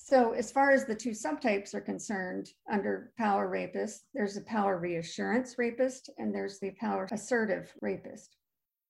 So, 0.09 0.33
as 0.33 0.51
far 0.51 0.71
as 0.71 0.87
the 0.87 0.95
two 0.95 1.11
subtypes 1.11 1.75
are 1.75 1.83
concerned, 1.83 2.49
under 2.73 3.13
power 3.19 3.47
rapist, 3.47 4.07
there's 4.15 4.39
a 4.39 4.41
power 4.41 4.79
reassurance 4.79 5.57
rapist 5.59 6.09
and 6.17 6.35
there's 6.35 6.59
the 6.59 6.71
power 6.81 7.07
assertive 7.13 7.71
rapist. 7.83 8.35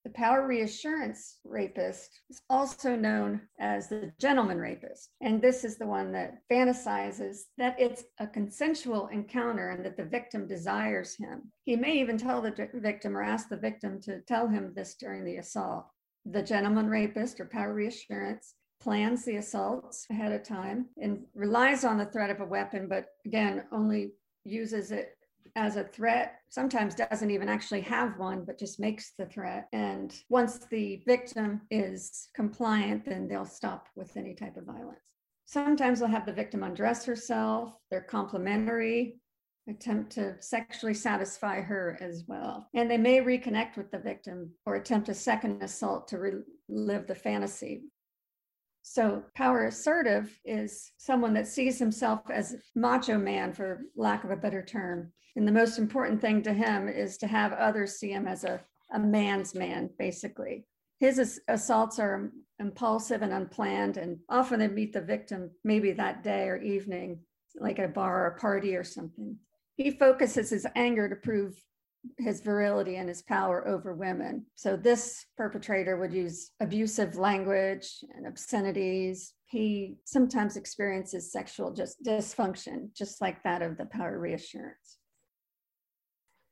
The 0.04 0.10
power 0.10 0.46
reassurance 0.46 1.40
rapist 1.42 2.20
is 2.30 2.40
also 2.48 2.94
known 2.94 3.40
as 3.58 3.88
the 3.88 4.12
gentleman 4.20 4.58
rapist. 4.58 5.10
And 5.20 5.42
this 5.42 5.64
is 5.64 5.76
the 5.76 5.88
one 5.88 6.12
that 6.12 6.38
fantasizes 6.48 7.38
that 7.56 7.74
it's 7.80 8.04
a 8.20 8.26
consensual 8.28 9.08
encounter 9.08 9.70
and 9.70 9.84
that 9.84 9.96
the 9.96 10.04
victim 10.04 10.46
desires 10.46 11.16
him. 11.16 11.50
He 11.64 11.74
may 11.74 11.94
even 11.94 12.16
tell 12.16 12.40
the 12.40 12.70
victim 12.74 13.16
or 13.16 13.24
ask 13.24 13.48
the 13.48 13.56
victim 13.56 14.00
to 14.02 14.20
tell 14.20 14.46
him 14.46 14.72
this 14.72 14.94
during 14.94 15.24
the 15.24 15.38
assault. 15.38 15.88
The 16.26 16.44
gentleman 16.44 16.88
rapist 16.88 17.40
or 17.40 17.46
power 17.46 17.74
reassurance 17.74 18.54
plans 18.80 19.24
the 19.24 19.36
assaults 19.36 20.06
ahead 20.10 20.32
of 20.32 20.42
time 20.42 20.86
and 21.00 21.24
relies 21.34 21.84
on 21.84 21.98
the 21.98 22.06
threat 22.06 22.30
of 22.30 22.40
a 22.40 22.46
weapon, 22.46 22.88
but 22.88 23.06
again, 23.26 23.64
only 23.72 24.12
uses 24.44 24.92
it 24.92 25.16
as 25.56 25.76
a 25.76 25.84
threat, 25.84 26.36
sometimes 26.48 26.94
doesn't 26.94 27.30
even 27.30 27.48
actually 27.48 27.80
have 27.80 28.18
one, 28.18 28.44
but 28.44 28.58
just 28.58 28.78
makes 28.78 29.12
the 29.18 29.26
threat. 29.26 29.66
And 29.72 30.14
once 30.28 30.60
the 30.70 31.02
victim 31.06 31.62
is 31.70 32.28
compliant, 32.34 33.04
then 33.04 33.26
they'll 33.26 33.44
stop 33.44 33.88
with 33.96 34.16
any 34.16 34.34
type 34.34 34.56
of 34.56 34.64
violence. 34.64 34.98
Sometimes 35.46 35.98
they'll 35.98 36.08
have 36.08 36.26
the 36.26 36.32
victim 36.32 36.62
undress 36.62 37.04
herself, 37.04 37.72
they're 37.90 38.02
complimentary, 38.02 39.18
attempt 39.68 40.12
to 40.12 40.36
sexually 40.40 40.94
satisfy 40.94 41.60
her 41.60 41.98
as 42.00 42.24
well. 42.26 42.68
And 42.74 42.90
they 42.90 42.98
may 42.98 43.18
reconnect 43.18 43.76
with 43.76 43.90
the 43.90 43.98
victim 43.98 44.50
or 44.64 44.76
attempt 44.76 45.08
a 45.08 45.14
second 45.14 45.62
assault 45.62 46.08
to 46.08 46.18
relive 46.68 47.06
the 47.06 47.14
fantasy. 47.14 47.82
So, 48.82 49.22
power 49.34 49.66
assertive 49.66 50.38
is 50.44 50.92
someone 50.96 51.34
that 51.34 51.46
sees 51.46 51.78
himself 51.78 52.22
as 52.30 52.56
macho 52.74 53.18
man, 53.18 53.52
for 53.52 53.82
lack 53.96 54.24
of 54.24 54.30
a 54.30 54.36
better 54.36 54.62
term. 54.62 55.12
And 55.36 55.46
the 55.46 55.52
most 55.52 55.78
important 55.78 56.20
thing 56.20 56.42
to 56.42 56.52
him 56.52 56.88
is 56.88 57.18
to 57.18 57.26
have 57.26 57.52
others 57.52 57.98
see 57.98 58.10
him 58.10 58.26
as 58.26 58.44
a, 58.44 58.60
a 58.92 58.98
man's 58.98 59.54
man, 59.54 59.90
basically. 59.98 60.66
His 60.98 61.40
assaults 61.46 61.98
are 61.98 62.32
impulsive 62.58 63.22
and 63.22 63.32
unplanned, 63.32 63.98
and 63.98 64.18
often 64.28 64.58
they 64.58 64.68
meet 64.68 64.92
the 64.92 65.00
victim 65.00 65.50
maybe 65.62 65.92
that 65.92 66.24
day 66.24 66.48
or 66.48 66.56
evening, 66.56 67.20
like 67.56 67.78
a 67.78 67.88
bar 67.88 68.24
or 68.24 68.26
a 68.28 68.38
party 68.40 68.74
or 68.74 68.84
something. 68.84 69.36
He 69.76 69.92
focuses 69.92 70.50
his 70.50 70.66
anger 70.74 71.08
to 71.08 71.14
prove 71.14 71.54
his 72.18 72.40
virility 72.40 72.96
and 72.96 73.08
his 73.08 73.22
power 73.22 73.66
over 73.66 73.94
women. 73.94 74.46
So 74.54 74.76
this 74.76 75.26
perpetrator 75.36 75.96
would 75.96 76.12
use 76.12 76.50
abusive 76.60 77.16
language 77.16 78.04
and 78.14 78.26
obscenities. 78.26 79.34
He 79.46 79.96
sometimes 80.04 80.56
experiences 80.56 81.32
sexual 81.32 81.72
just 81.72 82.02
dysfunction, 82.04 82.94
just 82.94 83.20
like 83.20 83.42
that 83.42 83.62
of 83.62 83.76
the 83.76 83.86
power 83.86 84.18
reassurance. 84.18 84.98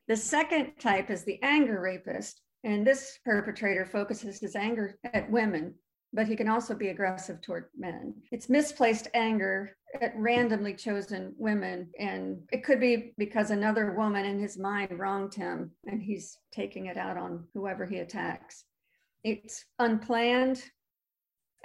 The 0.08 0.16
second 0.16 0.72
type 0.80 1.10
is 1.10 1.24
the 1.24 1.42
anger 1.42 1.80
rapist. 1.80 2.40
And 2.64 2.84
this 2.86 3.18
perpetrator 3.24 3.86
focuses 3.86 4.40
his 4.40 4.56
anger 4.56 4.98
at 5.04 5.30
women 5.30 5.74
but 6.16 6.26
he 6.26 6.34
can 6.34 6.48
also 6.48 6.74
be 6.74 6.88
aggressive 6.88 7.42
toward 7.42 7.66
men. 7.76 8.14
It's 8.32 8.48
misplaced 8.48 9.06
anger 9.12 9.76
at 10.00 10.14
randomly 10.16 10.74
chosen 10.74 11.34
women. 11.36 11.90
And 11.98 12.38
it 12.50 12.64
could 12.64 12.80
be 12.80 13.12
because 13.18 13.50
another 13.50 13.92
woman 13.92 14.24
in 14.24 14.40
his 14.40 14.58
mind 14.58 14.98
wronged 14.98 15.34
him 15.34 15.72
and 15.86 16.02
he's 16.02 16.38
taking 16.52 16.86
it 16.86 16.96
out 16.96 17.18
on 17.18 17.44
whoever 17.52 17.84
he 17.84 17.98
attacks. 17.98 18.64
It's 19.24 19.66
unplanned 19.78 20.62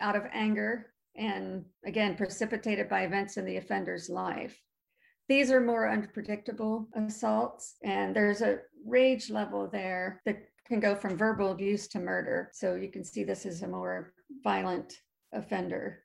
out 0.01 0.17
of 0.17 0.23
anger 0.33 0.87
and 1.15 1.63
again, 1.85 2.17
precipitated 2.17 2.89
by 2.89 3.03
events 3.03 3.37
in 3.37 3.45
the 3.45 3.57
offender's 3.57 4.09
life. 4.09 4.59
These 5.29 5.49
are 5.51 5.61
more 5.61 5.89
unpredictable 5.89 6.89
assaults, 6.95 7.75
and 7.83 8.13
there's 8.13 8.41
a 8.41 8.59
rage 8.85 9.29
level 9.29 9.69
there 9.71 10.21
that 10.25 10.39
can 10.67 10.79
go 10.79 10.95
from 10.95 11.17
verbal 11.17 11.51
abuse 11.51 11.87
to 11.89 11.99
murder. 11.99 12.49
So 12.53 12.75
you 12.75 12.89
can 12.89 13.03
see 13.03 13.23
this 13.23 13.45
is 13.45 13.61
a 13.61 13.67
more 13.67 14.13
violent 14.43 14.93
offender. 15.33 16.03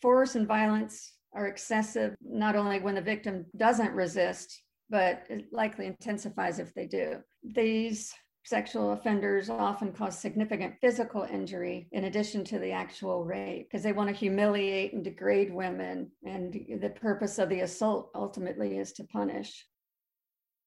Force 0.00 0.34
and 0.34 0.46
violence 0.46 1.14
are 1.34 1.46
excessive 1.46 2.14
not 2.20 2.56
only 2.56 2.78
when 2.78 2.94
the 2.94 3.00
victim 3.00 3.46
doesn't 3.56 3.92
resist, 3.92 4.62
but 4.90 5.24
it 5.28 5.46
likely 5.52 5.86
intensifies 5.86 6.58
if 6.58 6.72
they 6.74 6.86
do. 6.86 7.16
These 7.42 8.12
sexual 8.44 8.92
offenders 8.92 9.48
often 9.48 9.92
cause 9.92 10.18
significant 10.18 10.74
physical 10.80 11.22
injury 11.22 11.88
in 11.92 12.04
addition 12.04 12.44
to 12.44 12.58
the 12.58 12.70
actual 12.70 13.24
rape 13.24 13.68
because 13.68 13.82
they 13.82 13.92
want 13.92 14.10
to 14.10 14.14
humiliate 14.14 14.92
and 14.92 15.02
degrade 15.02 15.52
women. 15.52 16.10
And 16.24 16.52
the 16.52 16.90
purpose 16.90 17.38
of 17.38 17.48
the 17.48 17.60
assault 17.60 18.10
ultimately 18.14 18.78
is 18.78 18.92
to 18.94 19.04
punish. 19.04 19.66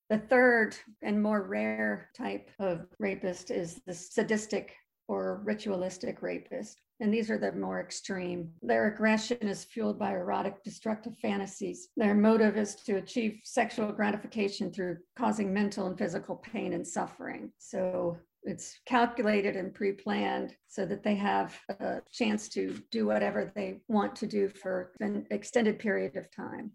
The 0.09 0.17
third 0.17 0.75
and 1.03 1.21
more 1.21 1.47
rare 1.47 2.09
type 2.17 2.49
of 2.59 2.87
rapist 2.97 3.51
is 3.51 3.81
the 3.85 3.93
sadistic 3.93 4.73
or 5.07 5.41
ritualistic 5.43 6.21
rapist. 6.21 6.81
And 6.99 7.13
these 7.13 7.29
are 7.29 7.37
the 7.37 7.51
more 7.51 7.79
extreme. 7.79 8.51
Their 8.61 8.87
aggression 8.87 9.37
is 9.41 9.63
fueled 9.63 9.99
by 9.99 10.11
erotic, 10.11 10.63
destructive 10.63 11.15
fantasies. 11.21 11.89
Their 11.95 12.15
motive 12.15 12.57
is 12.57 12.75
to 12.85 12.95
achieve 12.95 13.39
sexual 13.43 13.91
gratification 13.91 14.71
through 14.71 14.97
causing 15.15 15.53
mental 15.53 15.87
and 15.87 15.97
physical 15.97 16.37
pain 16.37 16.73
and 16.73 16.87
suffering. 16.87 17.51
So 17.59 18.17
it's 18.43 18.79
calculated 18.85 19.55
and 19.55 19.73
pre 19.73 19.91
planned 19.91 20.55
so 20.67 20.85
that 20.85 21.03
they 21.03 21.15
have 21.15 21.55
a 21.79 22.01
chance 22.11 22.49
to 22.49 22.81
do 22.91 23.05
whatever 23.05 23.51
they 23.55 23.81
want 23.87 24.15
to 24.17 24.27
do 24.27 24.49
for 24.49 24.91
an 24.99 25.27
extended 25.29 25.79
period 25.79 26.15
of 26.15 26.33
time. 26.35 26.71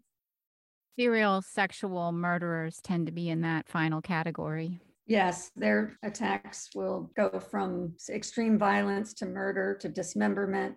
Serial 0.98 1.40
sexual 1.40 2.12
murderers 2.12 2.80
tend 2.82 3.06
to 3.06 3.12
be 3.12 3.30
in 3.30 3.40
that 3.40 3.66
final 3.66 4.02
category. 4.02 4.78
Yes, 5.06 5.50
their 5.56 5.98
attacks 6.02 6.70
will 6.74 7.10
go 7.16 7.40
from 7.40 7.94
extreme 8.08 8.58
violence 8.58 9.14
to 9.14 9.26
murder 9.26 9.76
to 9.80 9.88
dismemberment. 9.88 10.76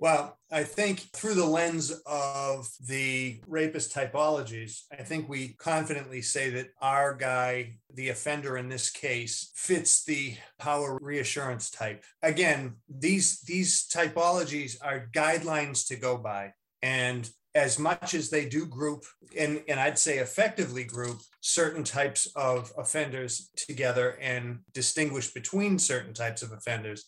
Well, 0.00 0.38
I 0.50 0.64
think 0.64 1.00
through 1.12 1.34
the 1.34 1.46
lens 1.46 1.92
of 2.04 2.68
the 2.84 3.40
rapist 3.46 3.94
typologies, 3.94 4.82
I 4.92 5.02
think 5.02 5.28
we 5.28 5.54
confidently 5.54 6.20
say 6.20 6.50
that 6.50 6.70
our 6.82 7.14
guy, 7.14 7.78
the 7.92 8.08
offender 8.08 8.58
in 8.58 8.68
this 8.68 8.90
case, 8.90 9.52
fits 9.54 10.04
the 10.04 10.36
power 10.58 10.98
reassurance 11.00 11.70
type. 11.70 12.04
Again, 12.22 12.74
these 12.88 13.40
these 13.42 13.88
typologies 13.88 14.76
are 14.82 15.08
guidelines 15.14 15.86
to 15.88 15.96
go 15.96 16.18
by. 16.18 16.52
And 16.82 17.30
as 17.54 17.78
much 17.78 18.14
as 18.14 18.30
they 18.30 18.46
do 18.46 18.66
group 18.66 19.04
and, 19.38 19.62
and 19.68 19.78
I'd 19.78 19.98
say 19.98 20.18
effectively 20.18 20.84
group 20.84 21.20
certain 21.40 21.84
types 21.84 22.26
of 22.34 22.72
offenders 22.76 23.50
together 23.56 24.18
and 24.20 24.60
distinguish 24.72 25.32
between 25.32 25.78
certain 25.78 26.14
types 26.14 26.42
of 26.42 26.52
offenders, 26.52 27.06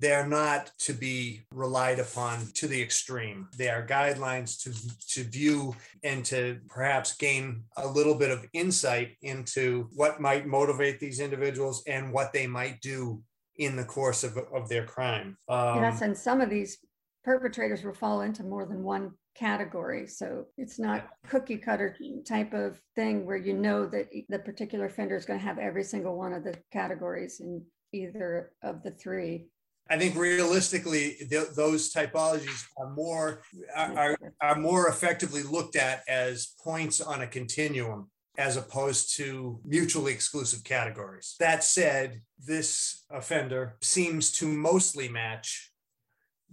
they're 0.00 0.26
not 0.26 0.70
to 0.80 0.92
be 0.92 1.42
relied 1.52 2.00
upon 2.00 2.48
to 2.54 2.66
the 2.66 2.82
extreme. 2.82 3.48
They 3.56 3.68
are 3.68 3.86
guidelines 3.86 4.60
to, 4.64 5.14
to 5.14 5.28
view 5.28 5.76
and 6.02 6.24
to 6.26 6.58
perhaps 6.68 7.16
gain 7.16 7.64
a 7.76 7.86
little 7.86 8.16
bit 8.16 8.30
of 8.30 8.44
insight 8.52 9.16
into 9.22 9.88
what 9.94 10.20
might 10.20 10.46
motivate 10.46 10.98
these 10.98 11.20
individuals 11.20 11.84
and 11.86 12.12
what 12.12 12.32
they 12.32 12.48
might 12.48 12.80
do 12.80 13.22
in 13.56 13.76
the 13.76 13.84
course 13.84 14.24
of, 14.24 14.36
of 14.52 14.68
their 14.68 14.84
crime. 14.84 15.36
Um, 15.48 15.82
yes, 15.82 16.02
and 16.02 16.18
some 16.18 16.40
of 16.40 16.50
these 16.50 16.78
perpetrators 17.24 17.82
will 17.82 17.94
fall 17.94 18.20
into 18.20 18.42
more 18.42 18.66
than 18.66 18.82
one 18.82 19.12
category. 19.34 20.06
So 20.06 20.46
it's 20.56 20.78
not 20.78 21.08
cookie 21.28 21.56
cutter 21.56 21.96
type 22.26 22.52
of 22.52 22.80
thing 22.94 23.26
where 23.26 23.36
you 23.36 23.54
know 23.54 23.86
that 23.86 24.08
the 24.28 24.38
particular 24.38 24.86
offender 24.86 25.16
is 25.16 25.24
going 25.24 25.40
to 25.40 25.44
have 25.44 25.58
every 25.58 25.84
single 25.84 26.16
one 26.16 26.32
of 26.32 26.44
the 26.44 26.54
categories 26.72 27.40
in 27.40 27.64
either 27.92 28.52
of 28.62 28.82
the 28.82 28.92
three. 28.92 29.46
I 29.90 29.98
think 29.98 30.16
realistically, 30.16 31.16
th- 31.28 31.50
those 31.54 31.92
typologies 31.92 32.64
are 32.78 32.90
more 32.94 33.42
are, 33.76 34.16
are 34.40 34.56
more 34.56 34.88
effectively 34.88 35.42
looked 35.42 35.76
at 35.76 36.02
as 36.08 36.54
points 36.62 37.02
on 37.02 37.20
a 37.20 37.26
continuum 37.26 38.10
as 38.36 38.56
opposed 38.56 39.16
to 39.16 39.60
mutually 39.64 40.12
exclusive 40.12 40.64
categories. 40.64 41.36
That 41.38 41.62
said, 41.62 42.22
this 42.38 43.04
offender 43.10 43.76
seems 43.80 44.32
to 44.32 44.48
mostly 44.48 45.08
match 45.08 45.70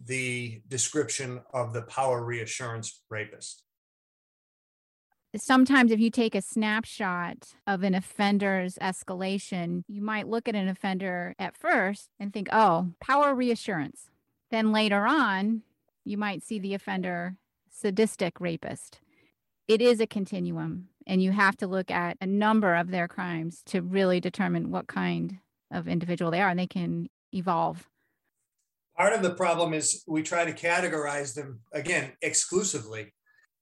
the 0.06 0.62
description 0.68 1.42
of 1.54 1.74
the 1.74 1.84
power 1.84 2.24
reassurance 2.24 3.02
rapist. 3.10 3.64
Sometimes, 5.38 5.92
if 5.92 6.00
you 6.00 6.10
take 6.10 6.36
a 6.36 6.42
snapshot 6.42 7.54
of 7.66 7.84
an 7.84 7.96
offender's 7.96 8.76
escalation, 8.82 9.84
you 9.88 10.02
might 10.02 10.28
look 10.28 10.50
at 10.50 10.56
an 10.56 10.68
offender 10.68 11.36
at 11.40 11.56
first 11.56 12.10
and 12.20 12.34
think, 12.34 12.50
oh, 12.52 12.90
power 13.00 13.34
reassurance. 13.34 14.10
Then 14.50 14.74
later 14.74 15.06
on, 15.06 15.62
you 16.04 16.18
might 16.18 16.44
see 16.44 16.60
the 16.60 16.74
offender 16.74 17.38
sadistic 17.70 18.42
rapist. 18.42 19.00
It 19.70 19.82
is 19.82 20.02
a 20.02 20.08
continuum, 20.08 20.90
and 21.08 21.24
you 21.24 21.32
have 21.32 21.56
to 21.58 21.68
look 21.68 21.90
at 21.90 22.18
a 22.20 22.26
number 22.26 22.76
of 22.76 22.92
their 22.92 23.08
crimes 23.08 23.62
to 23.68 23.82
really 23.82 24.20
determine 24.20 24.70
what 24.70 24.88
kind 24.88 25.38
of 25.72 25.88
individual 25.88 26.32
they 26.32 26.42
are, 26.42 26.50
and 26.50 26.60
they 26.60 26.68
can 26.68 27.08
evolve 27.34 27.88
part 28.98 29.14
of 29.14 29.22
the 29.22 29.34
problem 29.34 29.74
is 29.74 30.04
we 30.08 30.24
try 30.24 30.46
to 30.46 30.54
categorize 30.54 31.34
them 31.34 31.60
again 31.74 32.12
exclusively. 32.22 33.14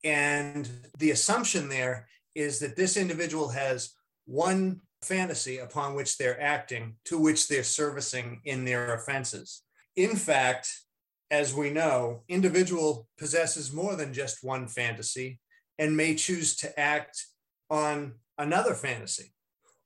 And 0.03 0.69
the 0.97 1.11
assumption 1.11 1.69
there 1.69 2.07
is 2.35 2.59
that 2.59 2.75
this 2.75 2.97
individual 2.97 3.49
has 3.49 3.93
one 4.25 4.81
fantasy 5.01 5.57
upon 5.57 5.95
which 5.95 6.17
they're 6.17 6.41
acting, 6.41 6.95
to 7.05 7.17
which 7.17 7.47
they're 7.47 7.63
servicing 7.63 8.41
in 8.45 8.65
their 8.65 8.93
offenses. 8.93 9.63
In 9.95 10.15
fact, 10.15 10.71
as 11.31 11.53
we 11.53 11.69
know, 11.69 12.23
individual 12.27 13.07
possesses 13.17 13.71
more 13.71 13.95
than 13.95 14.13
just 14.13 14.43
one 14.43 14.67
fantasy 14.67 15.39
and 15.77 15.95
may 15.95 16.15
choose 16.15 16.55
to 16.57 16.79
act 16.79 17.25
on 17.69 18.13
another 18.37 18.73
fantasy, 18.73 19.33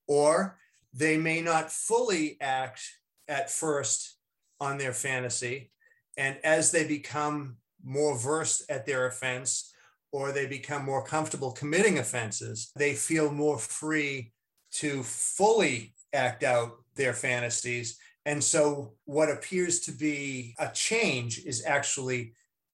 or 0.07 0.57
they 0.93 1.17
may 1.17 1.41
not 1.41 1.71
fully 1.71 2.37
act 2.39 2.81
at 3.27 3.49
first 3.49 4.17
on 4.63 4.77
their 4.77 4.93
fantasy. 4.93 5.71
And 6.17 6.37
as 6.43 6.71
they 6.71 6.87
become 6.87 7.57
more 7.83 8.17
versed 8.17 8.63
at 8.69 8.85
their 8.85 9.07
offense 9.07 9.73
or 10.11 10.31
they 10.31 10.45
become 10.45 10.85
more 10.85 11.03
comfortable 11.03 11.51
committing 11.51 11.99
offenses, 11.99 12.71
they 12.75 12.93
feel 12.93 13.31
more 13.31 13.59
free 13.59 14.31
to 14.71 15.03
fully 15.03 15.93
act 16.13 16.43
out 16.43 16.77
their 16.95 17.13
fantasies. 17.13 17.97
And 18.25 18.41
so, 18.41 18.93
what 19.05 19.29
appears 19.29 19.81
to 19.81 19.91
be 19.91 20.55
a 20.57 20.69
change 20.69 21.43
is 21.45 21.65
actually, 21.65 22.33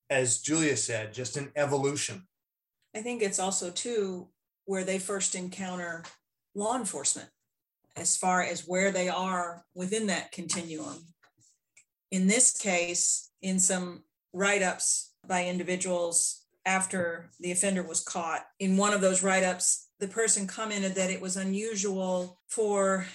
as 0.10 0.40
Julia 0.40 0.78
said, 0.78 1.14
just 1.14 1.38
an 1.38 1.52
evolution. 1.56 2.28
I 2.96 3.02
think 3.02 3.24
it's 3.24 3.40
also, 3.40 3.72
too, 3.72 4.28
where 4.66 4.84
they 4.84 5.00
first 5.00 5.34
encounter 5.34 6.04
law 6.54 6.78
enforcement 6.78 7.30
as 7.96 8.16
far 8.16 8.44
as 8.44 8.68
where 8.68 8.92
they 8.92 9.10
are 9.10 9.66
within 9.74 10.08
that 10.08 10.32
continuum 10.32 11.04
in 12.12 12.28
this 12.28 12.58
case, 12.58 13.30
in 13.42 13.60
some 13.60 14.04
write 14.34 14.62
ups 14.62 15.14
by 15.28 15.46
individuals 15.46 16.46
after 16.66 17.30
the 17.40 17.52
offender 17.52 17.84
was 17.84 18.02
caught, 18.02 18.46
in 18.60 18.78
one 18.78 18.94
of 18.94 19.02
those 19.02 19.24
write 19.24 19.44
ups, 19.44 19.90
the 20.00 20.08
person 20.08 20.48
commented 20.48 20.96
that 20.96 21.10
it 21.10 21.22
was 21.22 21.38
unusual 21.38 22.40
for 22.48 23.06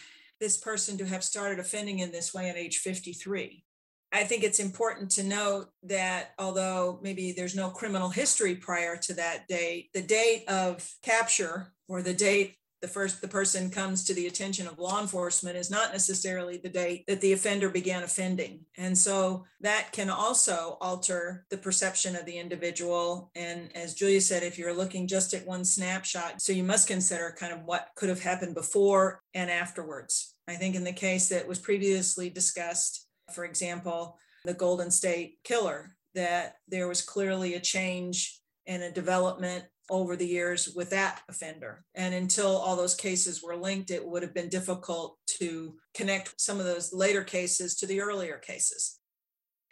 this 0.41 0.57
person 0.57 0.99
to 0.99 1.07
have 1.07 1.25
started 1.25 1.59
offending 1.59 2.01
in 2.01 2.13
this 2.13 2.35
way 2.35 2.51
at 2.51 2.57
age 2.57 2.79
53. 2.79 3.65
I 4.13 4.23
think 4.23 4.45
it's 4.45 4.61
important 4.61 5.11
to 5.13 5.25
note 5.25 5.71
that 5.83 6.35
although 6.39 7.01
maybe 7.03 7.33
there's 7.33 7.57
no 7.57 7.71
criminal 7.71 8.11
history 8.11 8.55
prior 8.55 8.97
to 8.99 9.15
that 9.15 9.49
date, 9.49 9.91
the 9.93 10.03
date 10.03 10.45
of 10.49 10.89
capture 11.03 11.73
or 11.89 12.01
the 12.01 12.15
date 12.15 12.57
the 12.85 12.88
first 12.88 13.23
the 13.23 13.29
person 13.29 13.70
comes 13.70 14.05
to 14.05 14.12
the 14.12 14.27
attention 14.27 14.66
of 14.66 14.79
law 14.79 15.01
enforcement 15.01 15.57
is 15.57 15.70
not 15.70 15.90
necessarily 15.90 16.59
the 16.59 16.68
date 16.68 17.03
that 17.09 17.18
the 17.23 17.33
offender 17.33 17.70
began 17.70 18.03
offending. 18.03 18.61
And 18.77 18.97
so 18.97 19.47
that 19.62 19.90
can 19.92 20.11
also 20.11 20.77
alter 20.83 21.47
the 21.49 21.57
perception 21.57 22.14
of 22.14 22.27
the 22.27 22.37
individual. 22.37 23.31
And 23.35 23.75
as 23.75 23.94
julia 23.94 24.20
said 24.20 24.42
if 24.42 24.59
you're 24.59 24.75
looking 24.75 25.07
just 25.07 25.33
at 25.33 25.47
one 25.47 25.64
snapshot 25.64 26.42
so 26.42 26.53
you 26.53 26.62
must 26.62 26.87
consider 26.87 27.35
kind 27.38 27.55
of 27.55 27.64
what 27.64 27.88
could 27.97 28.11
have 28.11 28.23
happened 28.23 28.55
before 28.55 29.23
and 29.33 29.51
afterwards. 29.51 30.35
I 30.47 30.57
think 30.57 30.75
in 30.75 30.85
the 30.85 30.92
case 30.92 31.31
that 31.31 31.49
was 31.49 31.59
previously 31.59 32.29
discussed 32.29 33.09
for 33.33 33.47
example 33.47 34.18
the 34.44 34.53
golden 34.53 34.90
state 34.90 35.38
killer 35.42 35.97
that 36.14 36.57
there 36.68 36.87
was 36.87 37.01
clearly 37.01 37.55
a 37.55 37.61
change 37.61 38.38
and 38.66 38.83
a 38.83 38.92
development 38.92 39.64
over 39.90 40.16
the 40.16 40.27
years 40.27 40.73
with 40.75 40.90
that 40.90 41.20
offender. 41.29 41.85
And 41.94 42.14
until 42.14 42.57
all 42.57 42.77
those 42.77 42.94
cases 42.94 43.42
were 43.42 43.57
linked, 43.57 43.90
it 43.90 44.07
would 44.07 44.23
have 44.23 44.35
been 44.35 44.49
difficult 44.49 45.18
to 45.38 45.77
connect 45.94 46.40
some 46.40 46.59
of 46.59 46.66
those 46.66 46.92
later 46.92 47.23
cases 47.23 47.75
to 47.77 47.87
the 47.87 48.01
earlier 48.01 48.38
cases. 48.38 48.99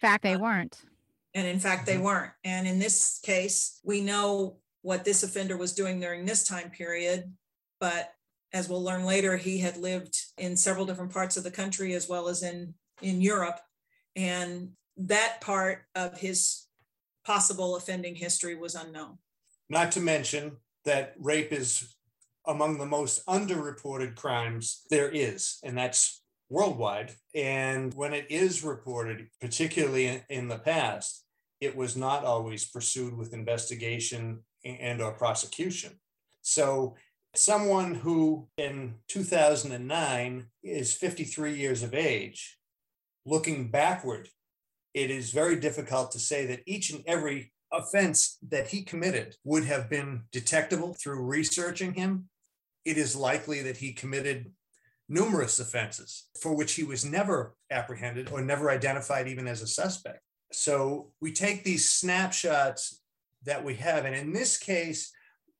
In 0.03 0.09
fact, 0.09 0.23
they 0.23 0.35
uh, 0.35 0.39
weren't. 0.39 0.83
And 1.35 1.47
in 1.47 1.59
fact, 1.59 1.87
they 1.87 1.95
mm-hmm. 1.95 2.05
weren't. 2.05 2.33
And 2.45 2.67
in 2.67 2.79
this 2.79 3.21
case, 3.23 3.81
we 3.85 4.01
know 4.01 4.59
what 4.83 5.05
this 5.05 5.23
offender 5.23 5.57
was 5.57 5.73
doing 5.73 6.01
during 6.01 6.27
this 6.27 6.47
time 6.47 6.71
period. 6.71 7.33
But 7.81 8.13
as 8.53 8.69
we'll 8.69 8.83
learn 8.83 9.05
later, 9.05 9.37
he 9.37 9.59
had 9.59 9.77
lived 9.77 10.19
in 10.37 10.57
several 10.57 10.85
different 10.85 11.13
parts 11.13 11.37
of 11.37 11.45
the 11.45 11.51
country 11.51 11.95
as 11.95 12.09
well 12.09 12.29
as 12.29 12.43
in, 12.43 12.75
in 13.01 13.21
Europe. 13.21 13.61
And 14.15 14.73
that 14.99 15.41
part 15.41 15.85
of 15.95 16.19
his 16.19 16.67
possible 17.25 17.77
offending 17.77 18.15
history 18.15 18.55
was 18.55 18.75
unknown. 18.75 19.19
Not 19.73 19.91
to 19.93 20.01
mention 20.01 20.59
that 20.85 21.15
rape 21.19 21.51
is 21.51 21.97
among 22.47 22.77
the 22.77 22.85
most 22.85 23.25
underreported 23.25 24.17
crimes 24.17 24.83
there 24.91 25.09
is, 25.09 25.59
and 25.65 25.79
that's 25.79 26.21
worldwide. 26.51 27.13
And 27.35 27.95
when 27.95 28.13
it 28.13 28.27
is 28.29 28.63
reported, 28.63 29.29
particularly 29.41 30.25
in, 30.29 30.49
the 30.49 30.59
past, 30.59 31.25
it 31.63 31.75
was 31.75 31.97
not 31.97 32.23
always 32.23 32.67
pursued 32.67 33.17
with 33.17 33.33
investigation 33.33 34.41
and 34.63 35.01
or 35.01 35.13
prosecution. 35.13 35.93
So 36.43 36.97
someone 37.35 37.95
who 37.95 38.49
in 38.59 38.97
2009 39.09 40.49
is 40.63 40.93
53 40.93 41.55
years 41.55 41.83
of 41.83 41.95
age, 41.95 42.59
looking 43.25 43.71
backward, 43.71 44.29
it 44.93 45.11
is 45.11 45.31
very 45.31 45.57
difficult 45.57 46.13
to 46.13 46.19
say 46.19 46.45
that 46.45 46.61
each 46.67 46.91
and 46.91 47.03
every 47.07 47.53
offense 47.73 48.39
that 48.49 48.69
he 48.69 48.83
committed 48.83 49.37
would 49.45 49.65
have 49.65 49.89
been 49.89 50.23
detectable 50.31 50.95
through 50.95 51.25
researching 51.25 51.95
him, 51.95 52.29
it 52.85 52.99
is 52.99 53.17
likely 53.17 53.63
that 53.63 53.79
he 53.79 53.93
committed 53.93 54.53
numerous 55.09 55.59
offenses 55.59 56.29
for 56.41 56.55
which 56.55 56.75
he 56.75 56.85
was 56.85 57.05
never 57.05 57.55
apprehended 57.71 58.31
or 58.31 58.41
never 58.41 58.71
identified 58.71 59.29
even 59.29 59.47
as 59.47 59.63
a 59.63 59.67
suspect. 59.67 60.21
So 60.53 61.13
we 61.21 61.33
take 61.33 61.65
these 61.65 61.89
snapshots 61.89 63.01
that 63.45 63.65
we 63.65 63.75
have. 63.77 64.05
And 64.05 64.15
in 64.15 64.33
this 64.33 64.59
case, 64.59 65.13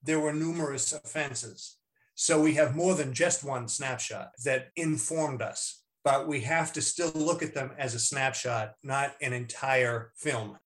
there 0.03 0.21
were 0.21 0.33
numerous 0.33 0.93
offenses. 0.93 1.77
So 2.15 2.41
we 2.41 2.55
have 2.55 2.77
more 2.77 2.95
than 2.95 3.15
just 3.15 3.45
one 3.45 3.69
snapshot 3.69 4.31
that 4.45 4.69
informed 4.77 5.43
us, 5.43 5.83
but 6.05 6.29
we 6.29 6.41
have 6.41 6.73
to 6.75 6.83
still 6.83 7.13
look 7.15 7.43
at 7.43 7.55
them 7.55 7.73
as 7.79 7.95
a 7.95 7.99
snapshot, 7.99 8.75
not 8.83 9.15
an 9.21 9.33
entire 9.33 10.13
film. 10.17 10.59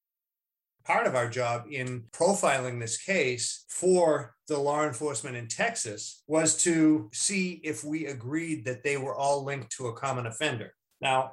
Part 0.86 1.08
of 1.08 1.16
our 1.16 1.28
job 1.28 1.64
in 1.68 2.04
profiling 2.12 2.78
this 2.78 2.96
case 2.96 3.64
for 3.68 4.36
the 4.46 4.56
law 4.56 4.84
enforcement 4.84 5.36
in 5.36 5.48
Texas 5.48 6.22
was 6.28 6.56
to 6.62 7.10
see 7.12 7.60
if 7.64 7.82
we 7.82 8.06
agreed 8.06 8.64
that 8.66 8.84
they 8.84 8.96
were 8.96 9.16
all 9.16 9.44
linked 9.44 9.72
to 9.72 9.88
a 9.88 9.92
common 9.92 10.26
offender. 10.26 10.72
Now, 11.00 11.32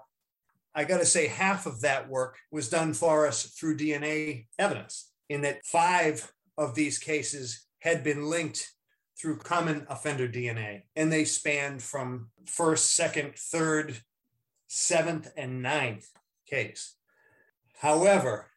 I 0.73 0.85
got 0.85 1.01
to 1.01 1.05
say, 1.05 1.27
half 1.27 1.67
of 1.67 1.81
that 1.81 2.09
work 2.09 2.37
was 2.51 2.67
done 2.67 2.95
for 2.95 3.27
us 3.27 3.43
through 3.43 3.77
DNA 3.77 4.47
evidence, 4.57 5.11
in 5.29 5.41
that 5.41 5.63
five 5.63 6.33
of 6.57 6.73
these 6.73 6.97
cases 6.97 7.67
had 7.77 8.03
been 8.03 8.31
linked 8.31 8.71
through 9.19 9.37
common 9.37 9.85
offender 9.87 10.27
DNA, 10.27 10.81
and 10.95 11.11
they 11.11 11.25
spanned 11.25 11.83
from 11.83 12.29
first, 12.47 12.95
second, 12.95 13.35
third, 13.37 14.01
seventh, 14.67 15.31
and 15.37 15.61
ninth 15.61 16.07
case. 16.47 16.95
However, 17.77 18.47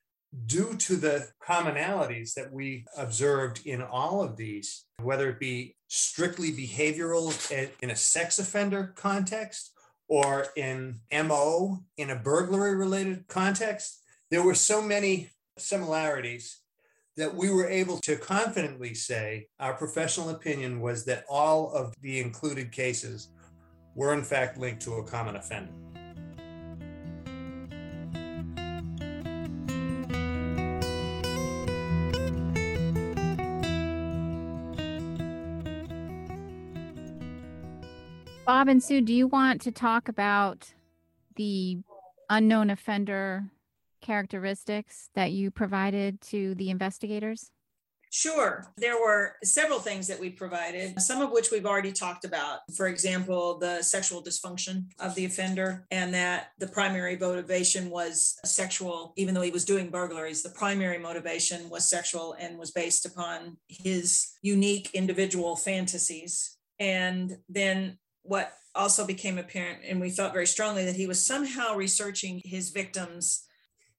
due 0.46 0.74
to 0.76 0.96
the 0.96 1.28
commonalities 1.42 2.34
that 2.34 2.52
we 2.52 2.84
observed 2.96 3.66
in 3.66 3.82
all 3.82 4.22
of 4.22 4.36
these, 4.36 4.84
whether 5.02 5.30
it 5.30 5.40
be 5.40 5.76
strictly 5.88 6.52
behavioral 6.52 7.32
in 7.80 7.90
a 7.90 7.96
sex 7.96 8.38
offender 8.38 8.92
context 8.96 9.72
or 10.08 10.46
in 10.56 11.00
MO 11.12 11.78
in 11.96 12.10
a 12.10 12.16
burglary 12.16 12.76
related 12.76 13.26
context, 13.28 14.02
there 14.30 14.42
were 14.42 14.54
so 14.54 14.82
many 14.82 15.30
similarities 15.58 16.60
that 17.16 17.34
we 17.34 17.50
were 17.50 17.66
able 17.66 17.98
to 17.98 18.16
confidently 18.16 18.94
say 18.94 19.46
our 19.58 19.72
professional 19.74 20.30
opinion 20.30 20.80
was 20.80 21.04
that 21.06 21.24
all 21.30 21.70
of 21.72 21.94
the 22.02 22.20
included 22.20 22.70
cases 22.70 23.28
were 23.94 24.12
in 24.12 24.22
fact 24.22 24.58
linked 24.58 24.82
to 24.82 24.94
a 24.94 25.04
common 25.04 25.36
offender. 25.36 25.72
Bob 38.46 38.68
and 38.68 38.80
Sue, 38.80 39.00
do 39.00 39.12
you 39.12 39.26
want 39.26 39.61
to 39.62 39.72
talk 39.72 40.09
about 40.09 40.72
the 41.35 41.78
unknown 42.30 42.70
offender 42.70 43.50
characteristics 44.00 45.11
that 45.16 45.32
you 45.32 45.50
provided 45.50 46.20
to 46.20 46.54
the 46.54 46.70
investigators? 46.70 47.50
Sure. 48.12 48.72
There 48.76 49.00
were 49.00 49.35
several 49.42 49.80
things 49.80 50.06
that 50.06 50.20
we 50.20 50.30
provided, 50.30 51.02
some 51.02 51.20
of 51.20 51.32
which 51.32 51.50
we've 51.50 51.66
already 51.66 51.90
talked 51.90 52.24
about. 52.24 52.61
For 52.76 52.87
example, 52.87 53.59
the 53.59 53.82
sexual 53.82 54.22
dysfunction 54.22 54.85
of 55.00 55.16
the 55.16 55.24
offender, 55.24 55.85
and 55.90 56.14
that 56.14 56.52
the 56.59 56.68
primary 56.68 57.16
motivation 57.16 57.90
was 57.90 58.38
sexual, 58.44 59.12
even 59.16 59.35
though 59.35 59.42
he 59.42 59.50
was 59.50 59.64
doing 59.64 59.90
burglaries, 59.90 60.44
the 60.44 60.50
primary 60.50 60.98
motivation 60.98 61.68
was 61.68 61.90
sexual 61.90 62.37
and 62.38 62.56
was 62.56 62.70
based 62.70 63.06
upon 63.06 63.56
his 63.66 64.35
unique 64.40 64.90
individual 64.94 65.56
fantasies. 65.56 66.56
And 66.78 67.38
then 67.48 67.98
what 68.28 68.52
also 68.74 69.06
became 69.06 69.38
apparent, 69.38 69.80
and 69.86 70.00
we 70.00 70.10
felt 70.10 70.32
very 70.32 70.46
strongly 70.46 70.84
that 70.84 70.96
he 70.96 71.06
was 71.06 71.24
somehow 71.24 71.74
researching 71.74 72.40
his 72.44 72.70
victims 72.70 73.46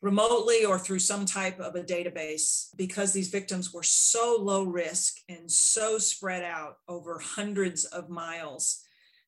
remotely 0.01 0.63
or 0.63 0.77
through 0.77 0.99
some 0.99 1.25
type 1.25 1.59
of 1.59 1.75
a 1.75 1.83
database 1.83 2.67
because 2.75 3.13
these 3.13 3.29
victims 3.29 3.73
were 3.73 3.83
so 3.83 4.37
low 4.39 4.63
risk 4.63 5.15
and 5.27 5.51
so 5.51 5.97
spread 5.97 6.43
out 6.43 6.77
over 6.87 7.19
hundreds 7.19 7.85
of 7.85 8.09
miles 8.09 8.83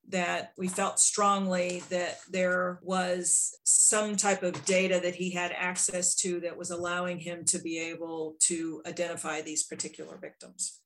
that 0.09 0.53
we 0.57 0.67
felt 0.67 0.99
strongly 0.99 1.83
that 1.89 2.19
there 2.29 2.79
was 2.81 3.55
some 3.63 4.15
type 4.15 4.43
of 4.43 4.65
data 4.65 4.99
that 5.03 5.15
he 5.15 5.31
had 5.31 5.51
access 5.55 6.15
to 6.15 6.39
that 6.39 6.57
was 6.57 6.71
allowing 6.71 7.19
him 7.19 7.45
to 7.45 7.59
be 7.59 7.79
able 7.79 8.35
to 8.39 8.81
identify 8.88 9.41
these 9.41 9.63
particular 9.63 10.17
victims. 10.17 10.79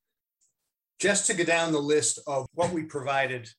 Just 1.00 1.28
to 1.28 1.34
go 1.34 1.44
down 1.44 1.72
the 1.72 1.80
list 1.80 2.20
of 2.28 2.46
what 2.54 2.72
we 2.72 2.84
provided 2.84 3.50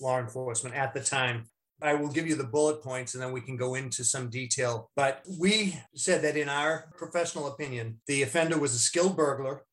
law 0.00 0.18
enforcement 0.18 0.74
at 0.74 0.94
the 0.94 1.00
time. 1.00 1.44
I 1.80 1.94
will 1.94 2.08
give 2.08 2.26
you 2.28 2.36
the 2.36 2.44
bullet 2.44 2.82
points 2.82 3.14
and 3.14 3.22
then 3.22 3.32
we 3.32 3.40
can 3.40 3.56
go 3.56 3.74
into 3.74 4.04
some 4.04 4.30
detail. 4.30 4.90
But 4.94 5.22
we 5.38 5.80
said 5.94 6.22
that 6.22 6.36
in 6.36 6.48
our 6.48 6.90
professional 6.96 7.48
opinion, 7.48 8.00
the 8.06 8.22
offender 8.22 8.58
was 8.58 8.74
a 8.74 8.78
skilled 8.78 9.16
burglar, 9.16 9.64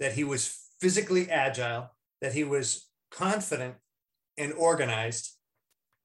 that 0.00 0.12
he 0.12 0.24
was 0.24 0.58
physically 0.80 1.30
agile, 1.30 1.90
that 2.20 2.32
he 2.32 2.42
was 2.42 2.88
confident 3.10 3.76
and 4.36 4.52
organized, 4.54 5.36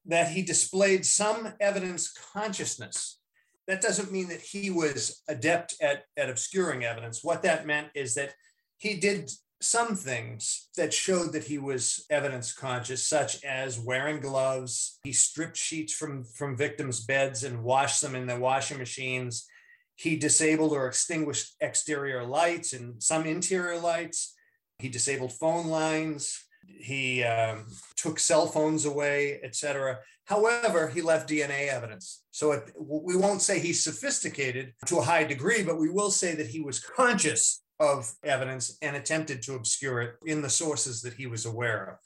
that 0.06 0.30
he 0.30 0.42
displayed 0.42 1.06
some 1.06 1.54
evidence 1.60 2.14
consciousness. 2.34 3.20
That 3.68 3.82
doesn't 3.82 4.12
mean 4.12 4.28
that 4.30 4.42
he 4.42 4.70
was 4.70 5.24
adept 5.28 5.76
at, 5.82 6.04
at 6.16 6.30
obscuring 6.30 6.84
evidence. 6.84 7.24
What 7.24 7.42
that 7.44 7.66
meant 7.66 7.88
is 7.96 8.14
that 8.14 8.34
he 8.78 8.96
did 8.98 9.32
some 9.60 9.96
things 9.96 10.70
that 10.78 10.94
showed 10.94 11.34
that 11.34 11.46
he 11.46 11.58
was 11.58 12.06
evidence 12.10 12.54
conscious, 12.54 13.08
such 13.08 13.44
as 13.44 13.80
wearing 13.80 14.20
gloves. 14.20 15.00
He 15.04 15.14
stripped 15.14 15.58
sheets 15.58 15.94
from, 15.94 16.24
from 16.24 16.56
victims' 16.56 17.04
beds 17.04 17.44
and 17.44 17.64
washed 17.64 18.02
them 18.02 18.16
in 18.16 18.28
the 18.28 18.40
washing 18.40 18.78
machines. 18.78 19.48
He 19.96 20.16
disabled 20.16 20.74
or 20.74 20.88
extinguished 20.88 21.56
exterior 21.60 22.24
lights 22.24 22.74
and 22.74 23.02
some 23.02 23.26
interior 23.26 23.80
lights. 23.80 24.36
He 24.78 24.90
disabled 24.90 25.34
phone 25.34 25.68
lines. 25.68 26.46
He 26.68 27.24
um, 27.24 27.66
took 27.96 28.20
cell 28.20 28.46
phones 28.46 28.86
away, 28.86 29.40
etc. 29.44 30.00
However, 30.26 30.88
he 30.88 31.02
left 31.02 31.30
DNA 31.30 31.70
evidence. 31.70 32.24
So 32.32 32.52
it, 32.52 32.74
we 32.78 33.16
won't 33.16 33.42
say 33.42 33.58
he's 33.58 33.84
sophisticated 33.84 34.74
to 34.86 35.00
a 35.00 35.04
high 35.04 35.24
degree, 35.24 35.64
but 35.64 35.80
we 35.80 35.90
will 35.90 36.12
say 36.12 36.36
that 36.36 36.48
he 36.48 36.62
was 36.62 36.80
conscious 36.80 37.64
of 37.80 38.12
evidence 38.24 38.78
and 38.82 38.96
attempted 38.96 39.42
to 39.44 39.56
obscure 39.56 40.02
it 40.02 40.16
in 40.26 40.42
the 40.42 40.50
sources 40.50 41.02
that 41.02 41.14
he 41.14 41.28
was 41.28 41.46
aware 41.46 41.92
of. 41.92 41.98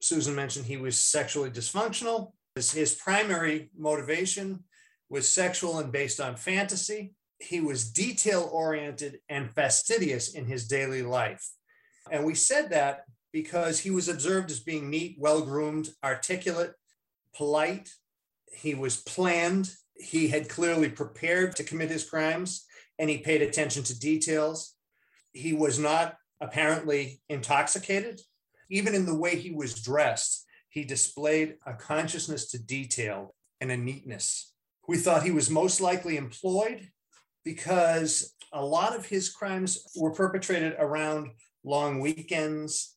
Susan 0.00 0.34
mentioned 0.34 0.66
he 0.66 0.76
was 0.76 0.98
sexually 0.98 1.50
dysfunctional. 1.50 2.32
His, 2.54 2.72
his 2.72 2.94
primary 2.94 3.70
motivation 3.76 4.64
was 5.08 5.28
sexual 5.28 5.78
and 5.78 5.92
based 5.92 6.20
on 6.20 6.36
fantasy. 6.36 7.14
He 7.38 7.60
was 7.60 7.90
detail 7.90 8.48
oriented 8.52 9.20
and 9.28 9.50
fastidious 9.50 10.34
in 10.34 10.46
his 10.46 10.68
daily 10.68 11.02
life. 11.02 11.46
And 12.10 12.24
we 12.24 12.34
said 12.34 12.70
that 12.70 13.04
because 13.32 13.80
he 13.80 13.90
was 13.90 14.08
observed 14.08 14.50
as 14.50 14.60
being 14.60 14.90
neat, 14.90 15.16
well 15.18 15.42
groomed, 15.42 15.90
articulate, 16.02 16.72
polite. 17.34 17.90
He 18.52 18.74
was 18.74 18.96
planned. 18.96 19.70
He 19.94 20.28
had 20.28 20.48
clearly 20.48 20.88
prepared 20.88 21.56
to 21.56 21.64
commit 21.64 21.90
his 21.90 22.08
crimes 22.08 22.66
and 22.98 23.08
he 23.08 23.18
paid 23.18 23.42
attention 23.42 23.82
to 23.84 23.98
details 23.98 24.74
he 25.32 25.52
was 25.52 25.78
not 25.78 26.16
apparently 26.40 27.20
intoxicated. 27.28 28.20
Even 28.70 28.94
in 28.94 29.06
the 29.06 29.14
way 29.14 29.36
he 29.36 29.50
was 29.50 29.82
dressed, 29.82 30.46
he 30.68 30.84
displayed 30.84 31.56
a 31.66 31.74
consciousness 31.74 32.50
to 32.50 32.62
detail 32.62 33.34
and 33.60 33.70
a 33.70 33.76
neatness. 33.76 34.52
We 34.88 34.96
thought 34.96 35.22
he 35.22 35.30
was 35.30 35.50
most 35.50 35.80
likely 35.80 36.16
employed 36.16 36.88
because 37.44 38.34
a 38.52 38.64
lot 38.64 38.96
of 38.96 39.06
his 39.06 39.30
crimes 39.30 39.78
were 39.96 40.12
perpetrated 40.12 40.74
around 40.78 41.30
long 41.64 42.00
weekends, 42.00 42.96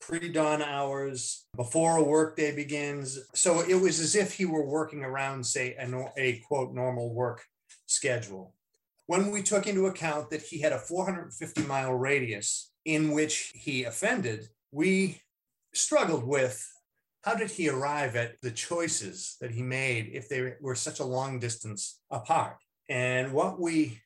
pre 0.00 0.30
dawn 0.30 0.62
hours, 0.62 1.46
before 1.56 1.96
a 1.96 2.02
workday 2.02 2.54
begins. 2.54 3.18
So 3.34 3.60
it 3.60 3.74
was 3.74 4.00
as 4.00 4.14
if 4.14 4.34
he 4.34 4.44
were 4.44 4.66
working 4.66 5.02
around, 5.02 5.44
say, 5.44 5.74
a, 5.74 6.12
a 6.16 6.40
quote, 6.46 6.72
normal 6.72 7.12
work 7.12 7.44
schedule 7.86 8.54
when 9.08 9.30
we 9.30 9.42
took 9.42 9.66
into 9.66 9.86
account 9.86 10.28
that 10.28 10.42
he 10.42 10.60
had 10.60 10.70
a 10.70 10.78
450 10.78 11.62
mile 11.62 11.94
radius 11.94 12.70
in 12.84 13.10
which 13.10 13.50
he 13.54 13.84
offended, 13.84 14.46
we 14.70 15.22
struggled 15.72 16.24
with 16.24 16.70
how 17.22 17.34
did 17.34 17.50
he 17.50 17.70
arrive 17.70 18.16
at 18.16 18.38
the 18.42 18.50
choices 18.50 19.36
that 19.40 19.50
he 19.50 19.62
made 19.62 20.10
if 20.12 20.28
they 20.28 20.52
were 20.60 20.74
such 20.74 21.00
a 21.00 21.04
long 21.04 21.38
distance 21.38 22.00
apart? 22.10 22.58
And 22.90 23.32
what 23.32 23.58
we 23.58 23.98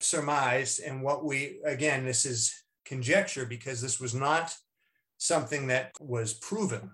surmised, 0.00 0.82
and 0.82 1.02
what 1.02 1.24
we, 1.24 1.60
again, 1.64 2.04
this 2.04 2.26
is 2.26 2.54
conjecture 2.84 3.46
because 3.46 3.80
this 3.80 3.98
was 3.98 4.14
not 4.14 4.54
something 5.16 5.68
that 5.68 5.92
was 5.98 6.34
proven, 6.34 6.90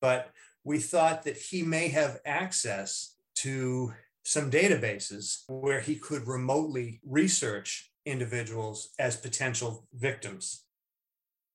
but 0.00 0.32
we 0.64 0.80
thought 0.80 1.22
that 1.22 1.36
he 1.36 1.62
may 1.62 1.86
have 1.86 2.18
access 2.26 3.14
to 3.36 3.92
some 4.26 4.50
databases 4.50 5.44
where 5.48 5.80
he 5.80 5.94
could 5.94 6.26
remotely 6.26 7.00
research 7.06 7.92
individuals 8.04 8.90
as 8.98 9.16
potential 9.16 9.86
victims. 9.94 10.64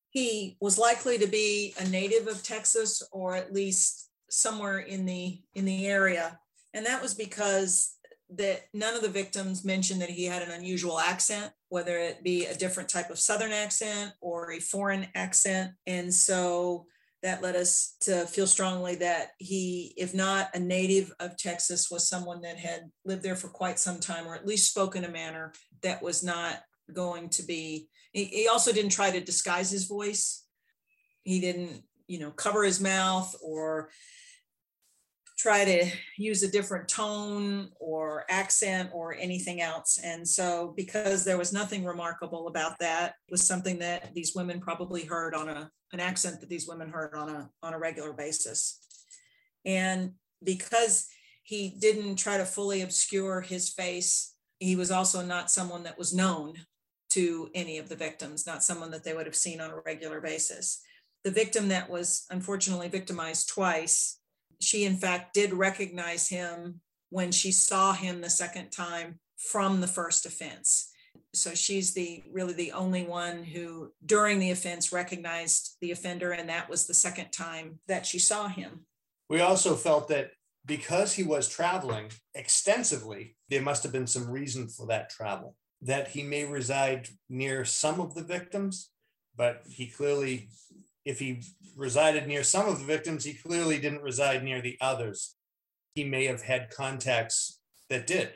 He 0.10 0.58
was 0.62 0.78
likely 0.78 1.18
to 1.18 1.28
be 1.28 1.74
a 1.78 1.88
native 1.88 2.28
of 2.28 2.44
Texas 2.44 3.04
or 3.12 3.36
at 3.36 3.54
least 3.54 4.10
somewhere 4.30 4.80
in 4.80 5.06
the 5.06 5.42
in 5.54 5.66
the 5.66 5.88
area 5.88 6.40
and 6.74 6.86
that 6.86 7.02
was 7.02 7.14
because 7.14 7.98
that 8.30 8.62
none 8.74 8.96
of 8.96 9.02
the 9.02 9.10
victims 9.10 9.66
mentioned 9.66 10.02
that 10.02 10.10
he 10.10 10.24
had 10.24 10.42
an 10.42 10.52
unusual 10.52 10.98
accent 10.98 11.52
whether 11.72 11.98
it 11.98 12.22
be 12.22 12.46
a 12.46 12.56
different 12.56 12.90
type 12.90 13.10
of 13.10 13.18
Southern 13.18 13.54
accent 13.54 14.12
or 14.20 14.52
a 14.52 14.60
foreign 14.60 15.08
accent. 15.16 15.72
And 15.88 16.14
so 16.14 16.86
that 17.24 17.42
led 17.42 17.56
us 17.56 17.96
to 18.02 18.26
feel 18.26 18.48
strongly 18.48 18.96
that 18.96 19.30
he, 19.38 19.94
if 19.96 20.14
not 20.14 20.50
a 20.56 20.60
native 20.60 21.14
of 21.20 21.38
Texas, 21.38 21.90
was 21.92 22.10
someone 22.10 22.42
that 22.42 22.58
had 22.58 22.90
lived 23.06 23.22
there 23.22 23.36
for 23.36 23.48
quite 23.48 23.78
some 23.78 24.00
time 24.00 24.28
or 24.28 24.36
at 24.36 24.48
least 24.48 24.72
spoke 24.72 24.96
in 24.96 25.06
a 25.06 25.12
manner 25.12 25.54
that 25.84 26.02
was 26.02 26.24
not 26.24 26.62
going 26.94 27.30
to 27.30 27.44
be. 27.44 27.88
He, 28.12 28.26
he 28.26 28.48
also 28.48 28.72
didn't 28.72 28.92
try 28.92 29.12
to 29.12 29.22
disguise 29.22 29.70
his 29.70 29.86
voice. 29.86 30.46
He 31.24 31.40
didn't, 31.40 31.84
you 32.08 32.20
know, 32.20 32.32
cover 32.32 32.64
his 32.64 32.82
mouth 32.82 33.36
or 33.44 33.90
try 35.38 35.66
to 35.66 35.92
use 36.18 36.44
a 36.44 36.52
different 36.52 36.88
tone 36.88 37.70
or 37.80 38.26
accent 38.30 38.90
or 38.94 39.16
anything 39.16 39.62
else. 39.62 40.00
And 40.04 40.28
so, 40.28 40.74
because 40.76 41.24
there 41.24 41.38
was 41.38 41.54
nothing 41.54 41.84
remarkable 41.84 42.48
about 42.48 42.78
that, 42.80 43.14
was 43.30 43.46
something 43.46 43.80
that 43.80 44.14
these 44.14 44.34
women 44.36 44.60
probably 44.60 45.06
heard 45.06 45.34
on 45.34 45.50
a 45.50 45.72
an 45.94 46.00
accent 46.00 46.40
that 46.40 46.50
these 46.50 46.68
women 46.68 46.90
heard 46.90 47.14
on 47.14 47.30
a 47.30 47.50
on 47.64 47.74
a 47.74 47.80
regular 47.80 48.14
basis. 48.14 48.80
And 49.66 50.14
because 50.44 51.08
he 51.44 51.76
didn't 51.80 52.16
try 52.16 52.38
to 52.38 52.46
fully 52.46 52.82
obscure 52.82 53.42
his 53.42 53.70
face, 53.70 54.36
he 54.60 54.76
was 54.76 54.92
also 54.92 55.24
not 55.24 55.52
someone 55.52 55.84
that 55.84 55.98
was 55.98 56.14
known 56.14 56.54
to 57.10 57.50
any 57.54 57.78
of 57.78 57.90
the 57.90 57.96
victims, 57.96 58.48
not 58.48 58.64
someone 58.64 58.92
that 58.92 59.04
they 59.04 59.14
would 59.14 59.26
have 59.26 59.36
seen 59.36 59.60
on 59.60 59.72
a 59.72 59.82
regular 59.86 60.22
basis. 60.22 60.82
The 61.24 61.32
victim 61.32 61.68
that 61.68 61.90
was 61.90 62.26
unfortunately 62.32 62.88
victimized 62.88 63.50
twice 63.50 64.22
she 64.62 64.86
in 64.86 64.98
fact 64.98 65.34
did 65.34 65.54
recognize 65.54 66.28
him 66.28 66.82
when 67.10 67.32
she 67.32 67.52
saw 67.52 67.94
him 67.94 68.22
the 68.22 68.30
second 68.30 68.70
time 68.70 69.20
from 69.38 69.82
the 69.82 69.88
first 69.88 70.26
offense 70.26 70.91
so 71.34 71.54
she's 71.54 71.94
the 71.94 72.24
really 72.32 72.54
the 72.54 72.72
only 72.72 73.04
one 73.04 73.44
who 73.44 73.92
during 74.06 74.40
the 74.40 74.52
offense 74.52 74.92
recognized 74.92 75.78
the 75.82 75.92
offender 75.92 76.32
and 76.32 76.50
that 76.50 76.70
was 76.70 76.86
the 76.86 76.94
second 76.94 77.32
time 77.32 77.80
that 77.88 78.06
she 78.06 78.20
saw 78.20 78.48
him 78.48 78.86
we 79.30 79.42
also 79.42 79.76
felt 79.76 80.08
that 80.08 80.32
because 80.66 81.14
he 81.14 81.24
was 81.24 81.50
traveling 81.50 82.10
extensively 82.36 83.36
there 83.50 83.62
must 83.62 83.84
have 83.84 83.92
been 83.92 84.08
some 84.08 84.30
reason 84.30 84.68
for 84.68 84.88
that 84.88 85.10
travel 85.10 85.56
that 85.82 86.10
he 86.10 86.22
may 86.22 86.46
reside 86.46 87.08
near 87.30 87.66
some 87.66 88.00
of 88.00 88.14
the 88.14 88.24
victims 88.24 88.92
but 89.36 89.62
he 89.68 89.88
clearly 89.88 90.50
if 91.06 91.20
he 91.20 91.42
resided 91.76 92.28
near 92.28 92.44
some 92.44 92.68
of 92.68 92.80
the 92.80 92.86
victims, 92.86 93.24
he 93.24 93.34
clearly 93.34 93.80
didn't 93.80 94.02
reside 94.02 94.44
near 94.44 94.62
the 94.62 94.78
others. 94.82 95.36
He 95.96 96.04
may 96.04 96.26
have 96.26 96.42
had 96.42 96.70
contacts 96.70 97.60
that 97.90 98.08
did. 98.08 98.34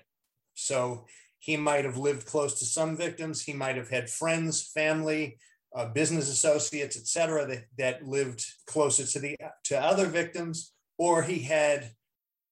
So 0.56 1.06
he 1.46 1.56
might 1.56 1.86
have 1.86 1.96
lived 1.96 2.26
close 2.26 2.58
to 2.58 2.66
some 2.66 2.98
victims. 2.98 3.44
He 3.44 3.54
might 3.54 3.76
have 3.76 3.88
had 3.88 4.10
friends, 4.10 4.64
family, 4.64 5.38
uh, 5.76 5.86
business 5.90 6.28
associates, 6.28 6.98
et 6.98 7.06
cetera, 7.06 7.46
that, 7.46 7.66
that 7.78 8.08
lived 8.08 8.44
closer 8.66 9.06
to 9.06 9.20
the 9.20 9.38
to 9.66 9.80
other 9.80 10.08
victims, 10.08 10.74
or 10.98 11.22
he 11.22 11.38
had 11.38 11.92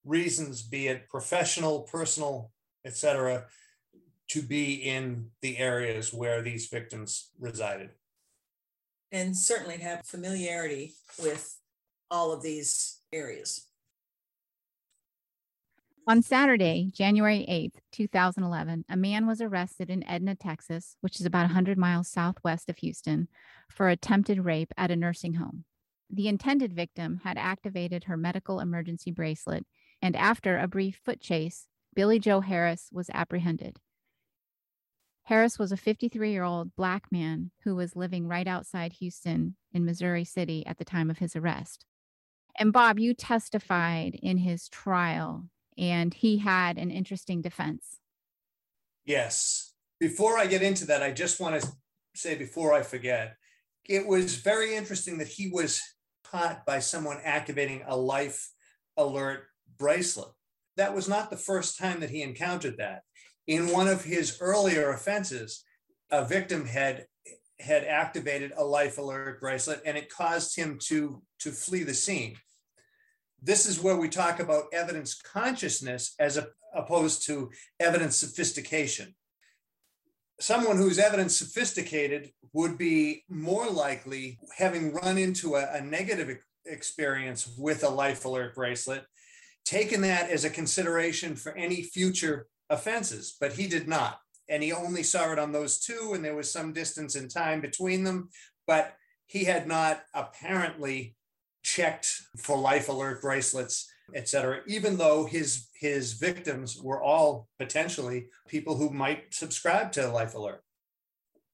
reasons, 0.04 0.62
be 0.62 0.86
it 0.86 1.08
professional, 1.08 1.80
personal, 1.80 2.52
et 2.84 2.96
cetera, 2.96 3.46
to 4.28 4.40
be 4.42 4.74
in 4.74 5.28
the 5.42 5.58
areas 5.58 6.14
where 6.14 6.40
these 6.40 6.68
victims 6.68 7.30
resided 7.40 7.90
and 9.10 9.36
certainly 9.36 9.78
have 9.78 10.02
familiarity 10.04 10.94
with 11.20 11.58
all 12.12 12.32
of 12.32 12.42
these 12.42 13.00
areas. 13.12 13.66
On 16.06 16.20
Saturday, 16.20 16.90
January 16.92 17.46
8th, 17.48 17.80
2011, 17.92 18.84
a 18.90 18.96
man 18.96 19.26
was 19.26 19.40
arrested 19.40 19.88
in 19.88 20.06
Edna, 20.06 20.34
Texas, 20.34 20.96
which 21.00 21.18
is 21.18 21.24
about 21.24 21.46
100 21.46 21.78
miles 21.78 22.08
southwest 22.08 22.68
of 22.68 22.76
Houston, 22.78 23.26
for 23.70 23.88
attempted 23.88 24.44
rape 24.44 24.74
at 24.76 24.90
a 24.90 24.96
nursing 24.96 25.34
home. 25.34 25.64
The 26.10 26.28
intended 26.28 26.74
victim 26.74 27.20
had 27.24 27.38
activated 27.38 28.04
her 28.04 28.18
medical 28.18 28.60
emergency 28.60 29.12
bracelet, 29.12 29.64
and 30.02 30.14
after 30.14 30.58
a 30.58 30.68
brief 30.68 31.00
foot 31.02 31.22
chase, 31.22 31.68
Billy 31.94 32.18
Joe 32.18 32.40
Harris 32.40 32.90
was 32.92 33.08
apprehended. 33.14 33.78
Harris 35.22 35.58
was 35.58 35.72
a 35.72 35.76
53 35.78 36.30
year 36.30 36.44
old 36.44 36.76
black 36.76 37.10
man 37.10 37.50
who 37.62 37.74
was 37.74 37.96
living 37.96 38.28
right 38.28 38.46
outside 38.46 38.92
Houston 38.94 39.56
in 39.72 39.86
Missouri 39.86 40.24
City 40.24 40.66
at 40.66 40.76
the 40.76 40.84
time 40.84 41.08
of 41.08 41.16
his 41.16 41.34
arrest. 41.34 41.86
And 42.58 42.74
Bob, 42.74 42.98
you 42.98 43.14
testified 43.14 44.18
in 44.22 44.36
his 44.36 44.68
trial, 44.68 45.48
and 45.76 46.12
he 46.14 46.38
had 46.38 46.78
an 46.78 46.90
interesting 46.90 47.42
defense. 47.42 47.98
Yes. 49.04 49.72
Before 50.00 50.38
I 50.38 50.46
get 50.46 50.62
into 50.62 50.86
that, 50.86 51.02
I 51.02 51.12
just 51.12 51.40
want 51.40 51.60
to 51.60 51.68
say 52.14 52.34
before 52.34 52.72
I 52.72 52.82
forget, 52.82 53.36
it 53.84 54.06
was 54.06 54.36
very 54.36 54.74
interesting 54.74 55.18
that 55.18 55.28
he 55.28 55.50
was 55.50 55.80
caught 56.24 56.64
by 56.64 56.78
someone 56.78 57.18
activating 57.22 57.82
a 57.86 57.96
life 57.96 58.50
alert 58.96 59.44
bracelet. 59.78 60.32
That 60.76 60.94
was 60.94 61.08
not 61.08 61.30
the 61.30 61.36
first 61.36 61.78
time 61.78 62.00
that 62.00 62.10
he 62.10 62.22
encountered 62.22 62.78
that 62.78 63.02
in 63.46 63.68
one 63.68 63.88
of 63.88 64.04
his 64.04 64.38
earlier 64.40 64.90
offenses, 64.90 65.64
a 66.10 66.24
victim 66.24 66.66
had 66.66 67.06
had 67.60 67.84
activated 67.84 68.52
a 68.56 68.64
life 68.64 68.98
alert 68.98 69.40
bracelet 69.40 69.80
and 69.86 69.96
it 69.96 70.10
caused 70.10 70.56
him 70.56 70.78
to 70.82 71.22
to 71.40 71.50
flee 71.50 71.82
the 71.82 71.94
scene. 71.94 72.36
This 73.44 73.66
is 73.66 73.82
where 73.82 73.96
we 73.96 74.08
talk 74.08 74.40
about 74.40 74.72
evidence 74.72 75.20
consciousness 75.20 76.14
as 76.18 76.38
a, 76.38 76.48
opposed 76.74 77.26
to 77.26 77.50
evidence 77.78 78.16
sophistication. 78.16 79.14
Someone 80.40 80.78
who's 80.78 80.98
evidence 80.98 81.36
sophisticated 81.36 82.30
would 82.54 82.78
be 82.78 83.22
more 83.28 83.68
likely 83.68 84.38
having 84.56 84.94
run 84.94 85.18
into 85.18 85.56
a, 85.56 85.74
a 85.74 85.82
negative 85.82 86.38
experience 86.64 87.54
with 87.58 87.84
a 87.84 87.88
life 87.88 88.24
alert 88.24 88.54
bracelet, 88.54 89.04
taken 89.66 90.00
that 90.00 90.30
as 90.30 90.46
a 90.46 90.50
consideration 90.50 91.36
for 91.36 91.52
any 91.52 91.82
future 91.82 92.46
offenses, 92.70 93.36
but 93.38 93.52
he 93.52 93.66
did 93.66 93.86
not. 93.86 94.20
And 94.48 94.62
he 94.62 94.72
only 94.72 95.02
saw 95.02 95.32
it 95.32 95.38
on 95.38 95.52
those 95.52 95.80
two, 95.80 96.12
and 96.14 96.24
there 96.24 96.34
was 96.34 96.50
some 96.50 96.72
distance 96.72 97.14
in 97.14 97.28
time 97.28 97.60
between 97.60 98.04
them, 98.04 98.30
but 98.66 98.94
he 99.26 99.44
had 99.44 99.66
not 99.66 100.02
apparently 100.14 101.14
checked 101.64 102.22
for 102.36 102.56
life 102.56 102.88
alert 102.88 103.20
bracelets, 103.20 103.90
et 104.14 104.28
cetera, 104.28 104.60
even 104.66 104.96
though 104.96 105.24
his 105.24 105.68
his 105.80 106.12
victims 106.12 106.80
were 106.80 107.02
all 107.02 107.48
potentially 107.58 108.28
people 108.46 108.76
who 108.76 108.90
might 108.90 109.34
subscribe 109.34 109.90
to 109.92 110.08
life 110.08 110.34
alert. 110.34 110.62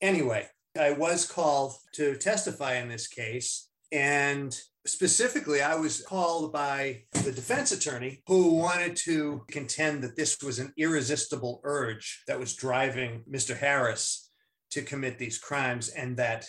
Anyway, 0.00 0.46
I 0.78 0.92
was 0.92 1.26
called 1.26 1.74
to 1.94 2.16
testify 2.16 2.74
in 2.74 2.88
this 2.88 3.06
case, 3.06 3.70
and 3.92 4.56
specifically, 4.86 5.62
I 5.62 5.74
was 5.76 6.02
called 6.02 6.52
by 6.52 7.04
the 7.12 7.32
defense 7.32 7.72
attorney 7.72 8.22
who 8.26 8.54
wanted 8.54 8.96
to 8.96 9.44
contend 9.48 10.02
that 10.02 10.16
this 10.16 10.40
was 10.42 10.58
an 10.58 10.72
irresistible 10.76 11.60
urge 11.64 12.22
that 12.26 12.38
was 12.38 12.54
driving 12.54 13.24
Mr. 13.30 13.56
Harris 13.56 14.30
to 14.70 14.82
commit 14.82 15.18
these 15.18 15.38
crimes 15.38 15.88
and 15.88 16.16
that 16.16 16.46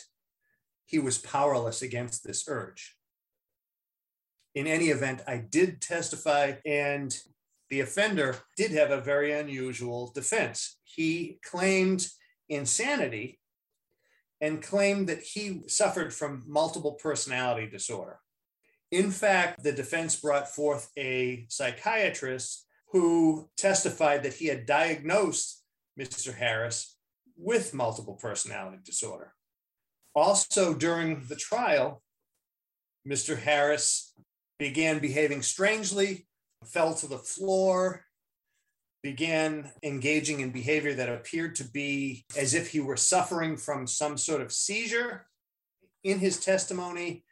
he 0.85 0.99
was 0.99 1.17
powerless 1.17 1.81
against 1.81 2.23
this 2.23 2.45
urge. 2.47 2.95
In 4.53 4.67
any 4.67 4.87
event, 4.87 5.21
I 5.27 5.37
did 5.37 5.81
testify, 5.81 6.53
and 6.65 7.17
the 7.69 7.79
offender 7.79 8.35
did 8.57 8.71
have 8.71 8.91
a 8.91 8.99
very 8.99 9.31
unusual 9.31 10.11
defense. 10.13 10.77
He 10.83 11.39
claimed 11.43 12.07
insanity 12.49 13.39
and 14.41 14.61
claimed 14.61 15.07
that 15.07 15.21
he 15.21 15.61
suffered 15.67 16.13
from 16.13 16.43
multiple 16.47 16.93
personality 16.93 17.69
disorder. 17.69 18.19
In 18.91 19.09
fact, 19.09 19.63
the 19.63 19.71
defense 19.71 20.17
brought 20.17 20.49
forth 20.49 20.89
a 20.97 21.45
psychiatrist 21.47 22.65
who 22.91 23.49
testified 23.55 24.23
that 24.23 24.33
he 24.33 24.47
had 24.47 24.65
diagnosed 24.65 25.63
Mr. 25.97 26.35
Harris 26.35 26.97
with 27.37 27.73
multiple 27.73 28.15
personality 28.15 28.79
disorder. 28.83 29.33
Also, 30.13 30.73
during 30.73 31.23
the 31.29 31.37
trial, 31.37 32.03
Mr. 33.07 33.39
Harris 33.39 34.13
began 34.61 34.99
behaving 34.99 35.41
strangely, 35.41 36.27
fell 36.65 36.93
to 36.93 37.07
the 37.07 37.17
floor, 37.17 38.05
began 39.01 39.71
engaging 39.81 40.41
in 40.41 40.51
behavior 40.51 40.93
that 40.93 41.09
appeared 41.09 41.55
to 41.55 41.63
be 41.63 42.23
as 42.37 42.53
if 42.53 42.69
he 42.69 42.79
were 42.79 42.95
suffering 42.95 43.57
from 43.57 43.87
some 43.87 44.19
sort 44.19 44.39
of 44.39 44.51
seizure. 44.51 45.25
In 46.03 46.19
his 46.19 46.39
testimony, 46.39 47.25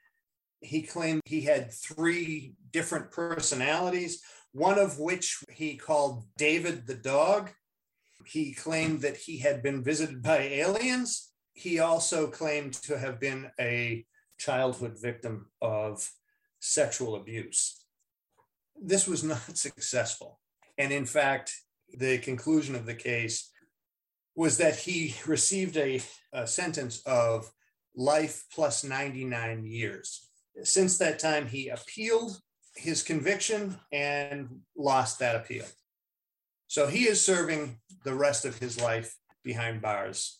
he 0.61 0.81
claimed 0.81 1.21
he 1.23 1.41
had 1.41 1.71
three 1.71 2.55
different 2.71 3.11
personalities, 3.11 4.23
one 4.51 4.79
of 4.79 4.97
which 4.97 5.37
he 5.51 5.77
called 5.77 6.23
David 6.35 6.87
the 6.87 6.95
dog. 6.95 7.51
He 8.25 8.53
claimed 8.53 9.01
that 9.01 9.17
he 9.17 9.37
had 9.37 9.61
been 9.61 9.83
visited 9.83 10.23
by 10.23 10.39
aliens. 10.39 11.29
He 11.53 11.77
also 11.77 12.25
claimed 12.25 12.73
to 12.73 12.97
have 12.97 13.19
been 13.19 13.51
a 13.59 14.03
childhood 14.39 14.97
victim 14.99 15.51
of 15.61 16.09
sexual 16.59 17.15
abuse. 17.15 17.83
This 18.81 19.07
was 19.07 19.23
not 19.33 19.57
successful. 19.57 20.39
And 20.77 20.91
in 20.91 21.05
fact, 21.05 21.53
the 21.93 22.19
conclusion 22.19 22.75
of 22.75 22.85
the 22.85 22.95
case 22.95 23.51
was 24.35 24.57
that 24.57 24.75
he 24.75 25.15
received 25.25 25.75
a, 25.75 26.01
a 26.31 26.47
sentence 26.47 27.01
of 27.05 27.51
life 27.95 28.45
plus 28.53 28.83
99 28.83 29.65
years. 29.65 30.29
Since 30.63 30.97
that 30.99 31.19
time, 31.19 31.47
he 31.47 31.69
appealed 31.69 32.39
his 32.75 33.03
conviction 33.03 33.77
and 33.91 34.61
lost 34.77 35.19
that 35.19 35.35
appeal. 35.35 35.65
So 36.67 36.87
he 36.87 37.07
is 37.07 37.23
serving 37.23 37.79
the 38.05 38.13
rest 38.13 38.45
of 38.45 38.57
his 38.59 38.79
life 38.79 39.17
behind 39.43 39.81
bars 39.81 40.39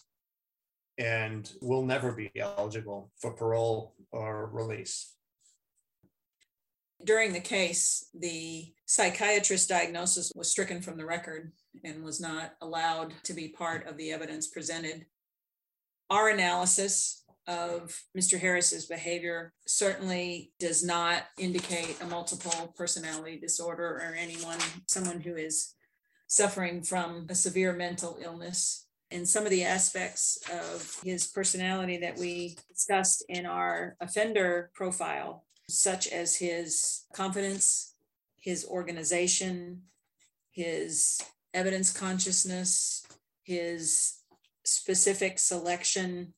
and 0.98 1.52
will 1.62 1.86
never 1.86 2.12
be 2.12 2.32
eligible 2.38 3.12
for 3.18 3.34
parole 3.34 3.96
or 4.12 4.50
release. 4.52 5.16
During 7.04 7.32
the 7.32 7.40
case, 7.40 8.10
the 8.14 8.74
psychiatrist 8.86 9.70
diagnosis 9.70 10.32
was 10.36 10.52
stricken 10.52 10.82
from 10.82 10.98
the 10.98 11.06
record 11.06 11.52
and 11.84 12.04
was 12.04 12.20
not 12.20 12.56
allowed 12.62 13.14
to 13.24 13.34
be 13.34 13.48
part 13.48 13.88
of 13.88 13.98
the 13.98 14.12
evidence 14.12 14.48
presented. 14.48 15.06
Our 16.10 16.30
analysis 16.30 17.24
of 17.48 18.00
Mr. 18.18 18.40
Harris's 18.40 18.86
behavior 18.86 19.54
certainly 19.66 20.52
does 20.60 20.84
not 20.84 21.24
indicate 21.38 21.98
a 22.02 22.06
multiple 22.06 22.74
personality 22.78 23.40
disorder 23.40 23.88
or 23.88 24.16
anyone, 24.18 24.60
someone 24.88 25.22
who 25.22 25.36
is 25.36 25.74
suffering 26.28 26.84
from 26.84 27.26
a 27.30 27.36
severe 27.36 27.74
mental 27.74 28.18
illness. 28.22 28.88
And 29.12 29.28
some 29.28 29.46
of 29.46 29.50
the 29.50 29.64
aspects 29.64 30.38
of 30.54 31.00
his 31.04 31.26
personality 31.26 31.98
that 31.98 32.18
we 32.18 32.58
discussed 32.72 33.26
in 33.28 33.48
our 33.48 33.96
offender 34.00 34.70
profile, 34.76 35.46
such 35.70 36.08
as 36.08 36.36
his 36.36 37.06
confidence, 37.14 37.94
his 38.38 38.66
organization, 38.66 39.84
his 40.52 41.22
evidence 41.54 41.92
consciousness, 41.92 43.06
his 43.44 44.16
specific 44.66 45.40
selection, 45.40 46.34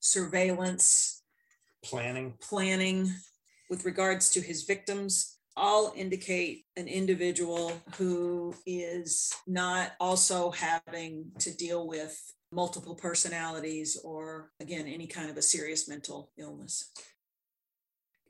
surveillance, 0.00 1.22
Planning, 1.84 2.34
planning 2.40 3.12
with 3.70 3.84
regards 3.84 4.30
to 4.30 4.40
his 4.40 4.64
victims 4.64 5.38
all 5.56 5.92
indicate 5.96 6.64
an 6.76 6.88
individual 6.88 7.72
who 7.96 8.54
is 8.66 9.32
not 9.46 9.92
also 10.00 10.50
having 10.50 11.30
to 11.38 11.56
deal 11.56 11.86
with 11.86 12.20
multiple 12.52 12.94
personalities 12.94 13.96
or, 14.04 14.50
again, 14.60 14.86
any 14.86 15.06
kind 15.06 15.30
of 15.30 15.36
a 15.36 15.42
serious 15.42 15.88
mental 15.88 16.30
illness. 16.36 16.90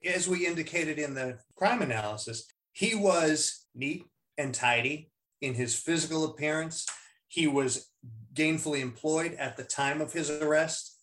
As 0.06 0.28
we 0.28 0.46
indicated 0.46 0.98
in 0.98 1.14
the 1.14 1.38
crime 1.56 1.82
analysis, 1.82 2.46
he 2.72 2.94
was 2.94 3.66
neat 3.74 4.04
and 4.38 4.54
tidy 4.54 5.10
in 5.40 5.54
his 5.54 5.74
physical 5.74 6.24
appearance. 6.24 6.86
He 7.28 7.46
was 7.46 7.90
gainfully 8.34 8.80
employed 8.80 9.34
at 9.34 9.56
the 9.56 9.64
time 9.64 10.00
of 10.00 10.12
his 10.12 10.30
arrest. 10.30 10.94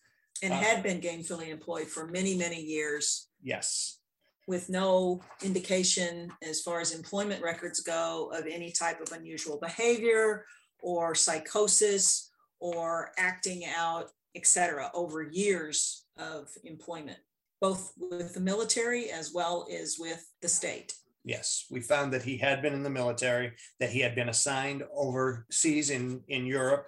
And 0.41 0.53
Uh, 0.53 0.57
had 0.57 0.83
been 0.83 1.01
gainfully 1.01 1.49
employed 1.49 1.87
for 1.87 2.07
many, 2.07 2.35
many 2.35 2.61
years 2.61 3.27
Yes. 3.41 3.99
with 4.47 4.69
no 4.69 5.21
indication 5.41 6.31
as 6.41 6.61
far 6.61 6.79
as 6.81 6.91
employment 6.91 7.41
records 7.41 7.79
go 7.81 8.29
of 8.33 8.45
any 8.47 8.71
type 8.71 8.99
of 9.01 9.11
unusual 9.11 9.57
behavior 9.57 10.45
or 10.81 11.15
psychosis 11.15 12.29
or 12.59 13.11
acting 13.17 13.65
out, 13.65 14.11
et 14.35 14.45
cetera, 14.45 14.89
over 14.93 15.23
years 15.23 16.05
of 16.17 16.49
employment, 16.63 17.19
both 17.63 17.93
with 17.97 18.33
the 18.33 18.41
military 18.41 19.09
as 19.09 19.31
well 19.33 19.65
as 19.71 19.95
with 19.97 20.29
the 20.41 20.49
state. 20.49 20.95
Yes, 21.23 21.65
we 21.71 21.79
found 21.79 22.11
that 22.11 22.21
he 22.21 22.35
had 22.35 22.61
been 22.61 22.73
in 22.73 22.83
the 22.83 22.89
military, 22.89 23.53
that 23.79 23.89
he 23.89 24.01
had 24.01 24.15
been 24.15 24.27
assigned 24.27 24.83
overseas 24.93 25.89
in, 25.89 26.21
in 26.27 26.45
Europe. 26.45 26.87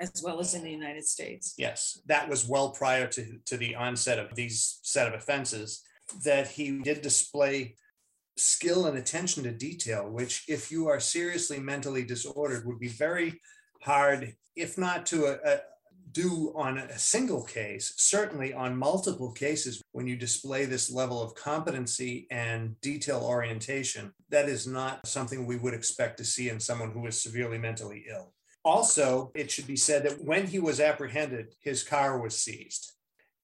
as 0.00 0.22
well 0.24 0.40
as 0.40 0.54
in 0.54 0.64
the 0.64 0.70
United 0.70 1.04
States. 1.04 1.52
Yes, 1.58 2.00
that 2.06 2.26
was 2.26 2.48
well 2.48 2.70
prior 2.70 3.06
to, 3.08 3.38
to 3.44 3.58
the 3.58 3.74
onset 3.74 4.18
of 4.18 4.34
these 4.34 4.78
set 4.82 5.06
of 5.06 5.12
offenses, 5.12 5.82
that 6.24 6.48
he 6.48 6.78
did 6.78 7.02
display 7.02 7.76
skill 8.38 8.86
and 8.86 8.96
attention 8.96 9.42
to 9.42 9.52
detail, 9.52 10.08
which 10.08 10.44
if 10.48 10.72
you 10.72 10.88
are 10.88 11.00
seriously 11.00 11.60
mentally 11.60 12.02
disordered 12.02 12.64
would 12.64 12.80
be 12.80 12.88
very 12.88 13.42
hard, 13.82 14.34
if 14.56 14.78
not 14.78 15.04
to 15.04 15.26
uh, 15.26 15.58
do 16.14 16.52
on 16.56 16.78
a 16.78 16.98
single 16.98 17.42
case, 17.42 17.92
certainly 17.96 18.54
on 18.54 18.76
multiple 18.76 19.32
cases, 19.32 19.82
when 19.92 20.06
you 20.06 20.16
display 20.16 20.64
this 20.64 20.90
level 20.90 21.20
of 21.20 21.34
competency 21.34 22.26
and 22.30 22.80
detail 22.80 23.20
orientation, 23.20 24.12
that 24.30 24.48
is 24.48 24.66
not 24.66 25.06
something 25.06 25.44
we 25.44 25.56
would 25.56 25.74
expect 25.74 26.16
to 26.18 26.24
see 26.24 26.48
in 26.48 26.60
someone 26.60 26.92
who 26.92 27.06
is 27.06 27.20
severely 27.20 27.58
mentally 27.58 28.06
ill. 28.08 28.32
Also, 28.64 29.30
it 29.34 29.50
should 29.50 29.66
be 29.66 29.76
said 29.76 30.04
that 30.04 30.24
when 30.24 30.46
he 30.46 30.58
was 30.58 30.80
apprehended, 30.80 31.54
his 31.60 31.82
car 31.82 32.18
was 32.18 32.38
seized. 32.38 32.92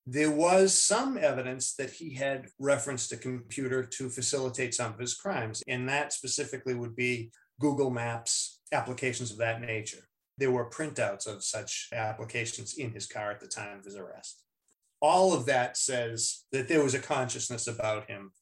There 0.07 0.31
was 0.31 0.73
some 0.73 1.19
evidence 1.19 1.75
that 1.75 1.91
he 1.91 2.15
had 2.15 2.47
referenced 2.59 3.13
a 3.13 3.17
computer 3.17 3.83
to 3.85 4.09
facilitate 4.09 4.75
some 4.75 4.95
of 4.95 4.99
his 4.99 5.15
crimes, 5.15 5.63
and 5.69 5.89
that 5.89 6.13
specifically 6.13 6.75
would 6.75 6.97
be 6.97 7.31
Google 7.61 7.91
Maps, 7.91 8.61
applications 8.73 9.31
of 9.31 9.39
that 9.39 9.61
nature. 9.61 10.09
There 10.41 10.51
were 10.51 10.71
printouts 10.71 11.27
of 11.27 11.45
such 11.45 11.91
applications 11.93 12.79
in 12.79 12.93
his 12.93 13.07
car 13.07 13.31
at 13.31 13.41
the 13.41 13.47
time 13.47 13.79
of 13.79 13.85
his 13.85 13.95
arrest. 13.95 14.43
All 15.03 15.35
of 15.35 15.45
that 15.47 15.77
says 15.77 16.45
that 16.51 16.67
there 16.67 16.83
was 16.83 16.95
a 16.95 16.99
consciousness 16.99 17.67
about 17.67 18.09
him. 18.09 18.33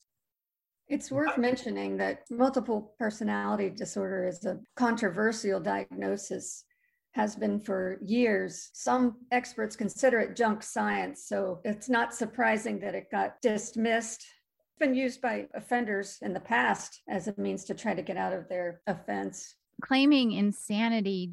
It's 0.86 1.10
worth 1.10 1.36
mentioning 1.36 1.96
that 1.96 2.20
multiple 2.30 2.94
personality 3.00 3.68
disorder 3.68 4.28
is 4.28 4.44
a 4.44 4.60
controversial 4.76 5.58
diagnosis, 5.58 6.64
has 7.12 7.34
been 7.34 7.58
for 7.58 7.98
years. 8.00 8.70
Some 8.74 9.16
experts 9.32 9.74
consider 9.74 10.20
it 10.20 10.36
junk 10.36 10.62
science, 10.62 11.24
so 11.26 11.60
it's 11.64 11.88
not 11.88 12.14
surprising 12.14 12.78
that 12.78 12.94
it 12.94 13.10
got 13.10 13.42
dismissed. 13.42 14.20
It's 14.20 14.78
been 14.78 14.94
used 14.94 15.20
by 15.20 15.48
offenders 15.52 16.18
in 16.22 16.32
the 16.32 16.38
past 16.38 17.02
as 17.08 17.26
a 17.26 17.34
means 17.36 17.64
to 17.64 17.74
try 17.74 17.92
to 17.92 18.02
get 18.02 18.16
out 18.16 18.32
of 18.32 18.48
their 18.48 18.82
offense. 18.86 19.56
Claiming 19.82 20.30
insanity 20.32 21.32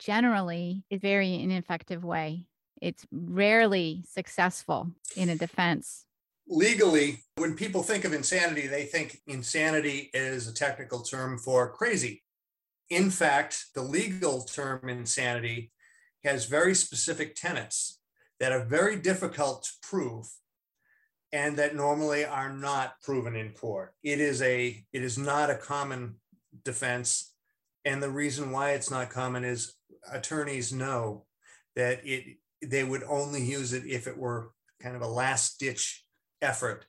generally 0.00 0.84
is 0.90 1.00
very 1.00 1.34
ineffective 1.34 2.02
way. 2.02 2.46
It's 2.80 3.06
rarely 3.12 4.04
successful 4.08 4.90
in 5.14 5.28
a 5.28 5.36
defense. 5.36 6.06
Legally, 6.48 7.22
when 7.36 7.54
people 7.54 7.82
think 7.82 8.04
of 8.04 8.12
insanity, 8.12 8.66
they 8.66 8.84
think 8.84 9.20
insanity 9.26 10.10
is 10.12 10.48
a 10.48 10.54
technical 10.54 11.00
term 11.00 11.38
for 11.38 11.70
crazy. 11.70 12.24
In 12.88 13.10
fact, 13.10 13.66
the 13.74 13.82
legal 13.82 14.42
term 14.42 14.88
insanity 14.88 15.70
has 16.24 16.46
very 16.46 16.74
specific 16.74 17.36
tenets 17.36 18.00
that 18.40 18.52
are 18.52 18.64
very 18.64 18.96
difficult 18.96 19.64
to 19.64 19.70
prove 19.82 20.26
and 21.32 21.56
that 21.56 21.76
normally 21.76 22.24
are 22.24 22.52
not 22.52 22.94
proven 23.02 23.36
in 23.36 23.52
court. 23.52 23.94
It 24.02 24.20
is 24.20 24.42
a 24.42 24.84
it 24.92 25.02
is 25.02 25.16
not 25.16 25.50
a 25.50 25.54
common 25.54 26.16
defense 26.64 27.32
and 27.84 28.02
the 28.02 28.10
reason 28.10 28.50
why 28.50 28.72
it's 28.72 28.90
not 28.90 29.10
common 29.10 29.44
is 29.44 29.74
attorneys 30.10 30.72
know 30.72 31.26
that 31.76 32.00
it 32.04 32.38
they 32.62 32.84
would 32.84 33.02
only 33.04 33.42
use 33.42 33.72
it 33.72 33.86
if 33.86 34.06
it 34.06 34.18
were 34.18 34.52
kind 34.82 34.94
of 34.94 35.02
a 35.02 35.06
last 35.06 35.58
ditch 35.58 36.04
effort 36.42 36.86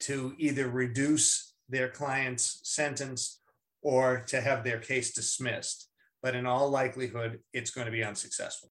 to 0.00 0.34
either 0.38 0.68
reduce 0.68 1.54
their 1.68 1.88
client's 1.88 2.60
sentence 2.64 3.40
or 3.82 4.22
to 4.26 4.40
have 4.40 4.64
their 4.64 4.78
case 4.78 5.12
dismissed. 5.12 5.88
But 6.22 6.34
in 6.34 6.46
all 6.46 6.70
likelihood, 6.70 7.40
it's 7.52 7.70
going 7.70 7.86
to 7.86 7.92
be 7.92 8.04
unsuccessful. 8.04 8.70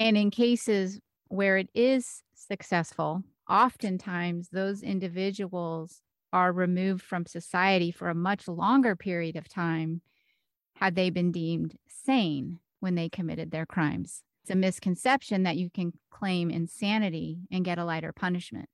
And 0.00 0.16
in 0.16 0.30
cases 0.30 1.00
where 1.28 1.56
it 1.56 1.68
is 1.74 2.22
successful, 2.34 3.22
oftentimes 3.48 4.48
those 4.50 4.82
individuals 4.82 6.00
are 6.32 6.52
removed 6.52 7.02
from 7.02 7.26
society 7.26 7.90
for 7.90 8.08
a 8.08 8.14
much 8.14 8.46
longer 8.48 8.94
period 8.94 9.36
of 9.36 9.48
time 9.48 10.02
had 10.74 10.94
they 10.94 11.10
been 11.10 11.32
deemed 11.32 11.76
sane 11.88 12.58
when 12.80 12.94
they 12.94 13.08
committed 13.08 13.50
their 13.50 13.66
crimes. 13.66 14.22
It's 14.42 14.50
a 14.50 14.56
misconception 14.56 15.42
that 15.42 15.56
you 15.56 15.68
can 15.70 15.92
claim 16.10 16.50
insanity 16.50 17.40
and 17.50 17.64
get 17.64 17.78
a 17.78 17.84
lighter 17.84 18.12
punishment. 18.12 18.68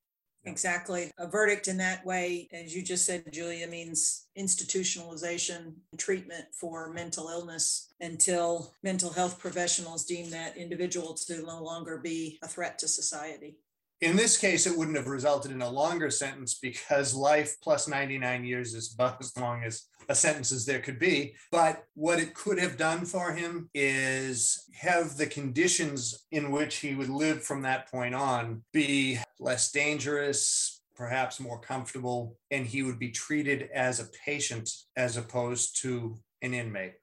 Exactly. 0.47 1.11
A 1.19 1.27
verdict 1.27 1.69
in 1.69 1.79
that 1.79 2.05
way, 2.05 2.49
as 2.53 2.75
you 2.77 2.83
just 2.83 3.07
said, 3.07 3.25
Julia, 3.33 3.67
means 3.67 4.27
institutionalization 4.39 5.73
treatment 5.97 6.45
for 6.53 6.93
mental 6.93 7.29
illness 7.29 7.93
until 8.01 8.75
mental 8.83 9.11
health 9.11 9.39
professionals 9.39 10.05
deem 10.05 10.31
that 10.31 10.57
individual 10.57 11.15
to 11.15 11.43
no 11.43 11.63
longer 11.63 11.99
be 11.99 12.39
a 12.43 12.49
threat 12.49 12.79
to 12.81 12.89
society. 12.89 13.57
In 14.01 14.17
this 14.17 14.37
case, 14.37 14.67
it 14.67 14.77
wouldn't 14.77 14.97
have 14.97 15.07
resulted 15.07 15.51
in 15.51 15.63
a 15.63 15.69
longer 15.69 16.11
sentence 16.11 16.55
because 16.55 17.15
life 17.15 17.57
plus 17.63 17.89
99 17.89 18.45
years 18.45 18.75
is 18.75 18.93
about 18.93 19.21
as 19.21 19.37
long 19.37 19.63
as 19.63 19.87
a 20.09 20.15
sentence 20.15 20.53
as 20.53 20.67
there 20.67 20.81
could 20.81 20.99
be. 20.99 21.35
But 21.51 21.85
what 21.95 22.19
it 22.19 22.35
could 22.35 22.59
have 22.59 22.77
done 22.77 23.07
for 23.07 23.33
him 23.33 23.71
is 23.73 24.69
have 24.75 25.17
the 25.17 25.27
conditions 25.27 26.27
in 26.31 26.51
which 26.51 26.77
he 26.77 26.95
would 26.95 27.09
live 27.09 27.43
from 27.43 27.63
that 27.63 27.91
point 27.91 28.15
on 28.15 28.63
be 28.73 29.19
less 29.39 29.73
dangerous, 29.73 30.83
perhaps 30.95 31.41
more 31.41 31.61
comfortable, 31.61 32.37
and 32.51 32.67
he 32.67 32.83
would 32.83 32.99
be 32.99 33.11
treated 33.11 33.71
as 33.73 34.01
a 34.01 34.09
patient 34.25 34.71
as 34.97 35.17
opposed 35.17 35.81
to 35.83 36.17
an 36.43 36.53
inmate. 36.53 36.95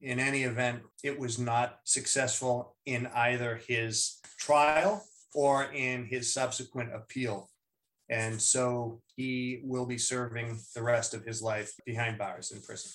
in 0.00 0.18
any 0.18 0.44
event, 0.44 0.82
it 1.04 1.18
was 1.18 1.38
not 1.38 1.80
successful 1.84 2.74
in 2.86 3.06
either 3.08 3.56
his 3.56 4.18
trial 4.38 5.04
or 5.34 5.64
in 5.72 6.06
his 6.06 6.32
subsequent 6.32 6.94
appeal. 6.94 7.50
And 8.08 8.40
so 8.40 9.00
he 9.16 9.60
will 9.62 9.86
be 9.86 9.98
serving 9.98 10.58
the 10.74 10.82
rest 10.82 11.14
of 11.14 11.24
his 11.24 11.40
life 11.40 11.72
behind 11.86 12.18
bars 12.18 12.50
in 12.50 12.60
prison. 12.60 12.90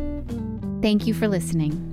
Thank 0.82 1.06
you 1.06 1.14
for 1.14 1.28
listening. 1.28 1.93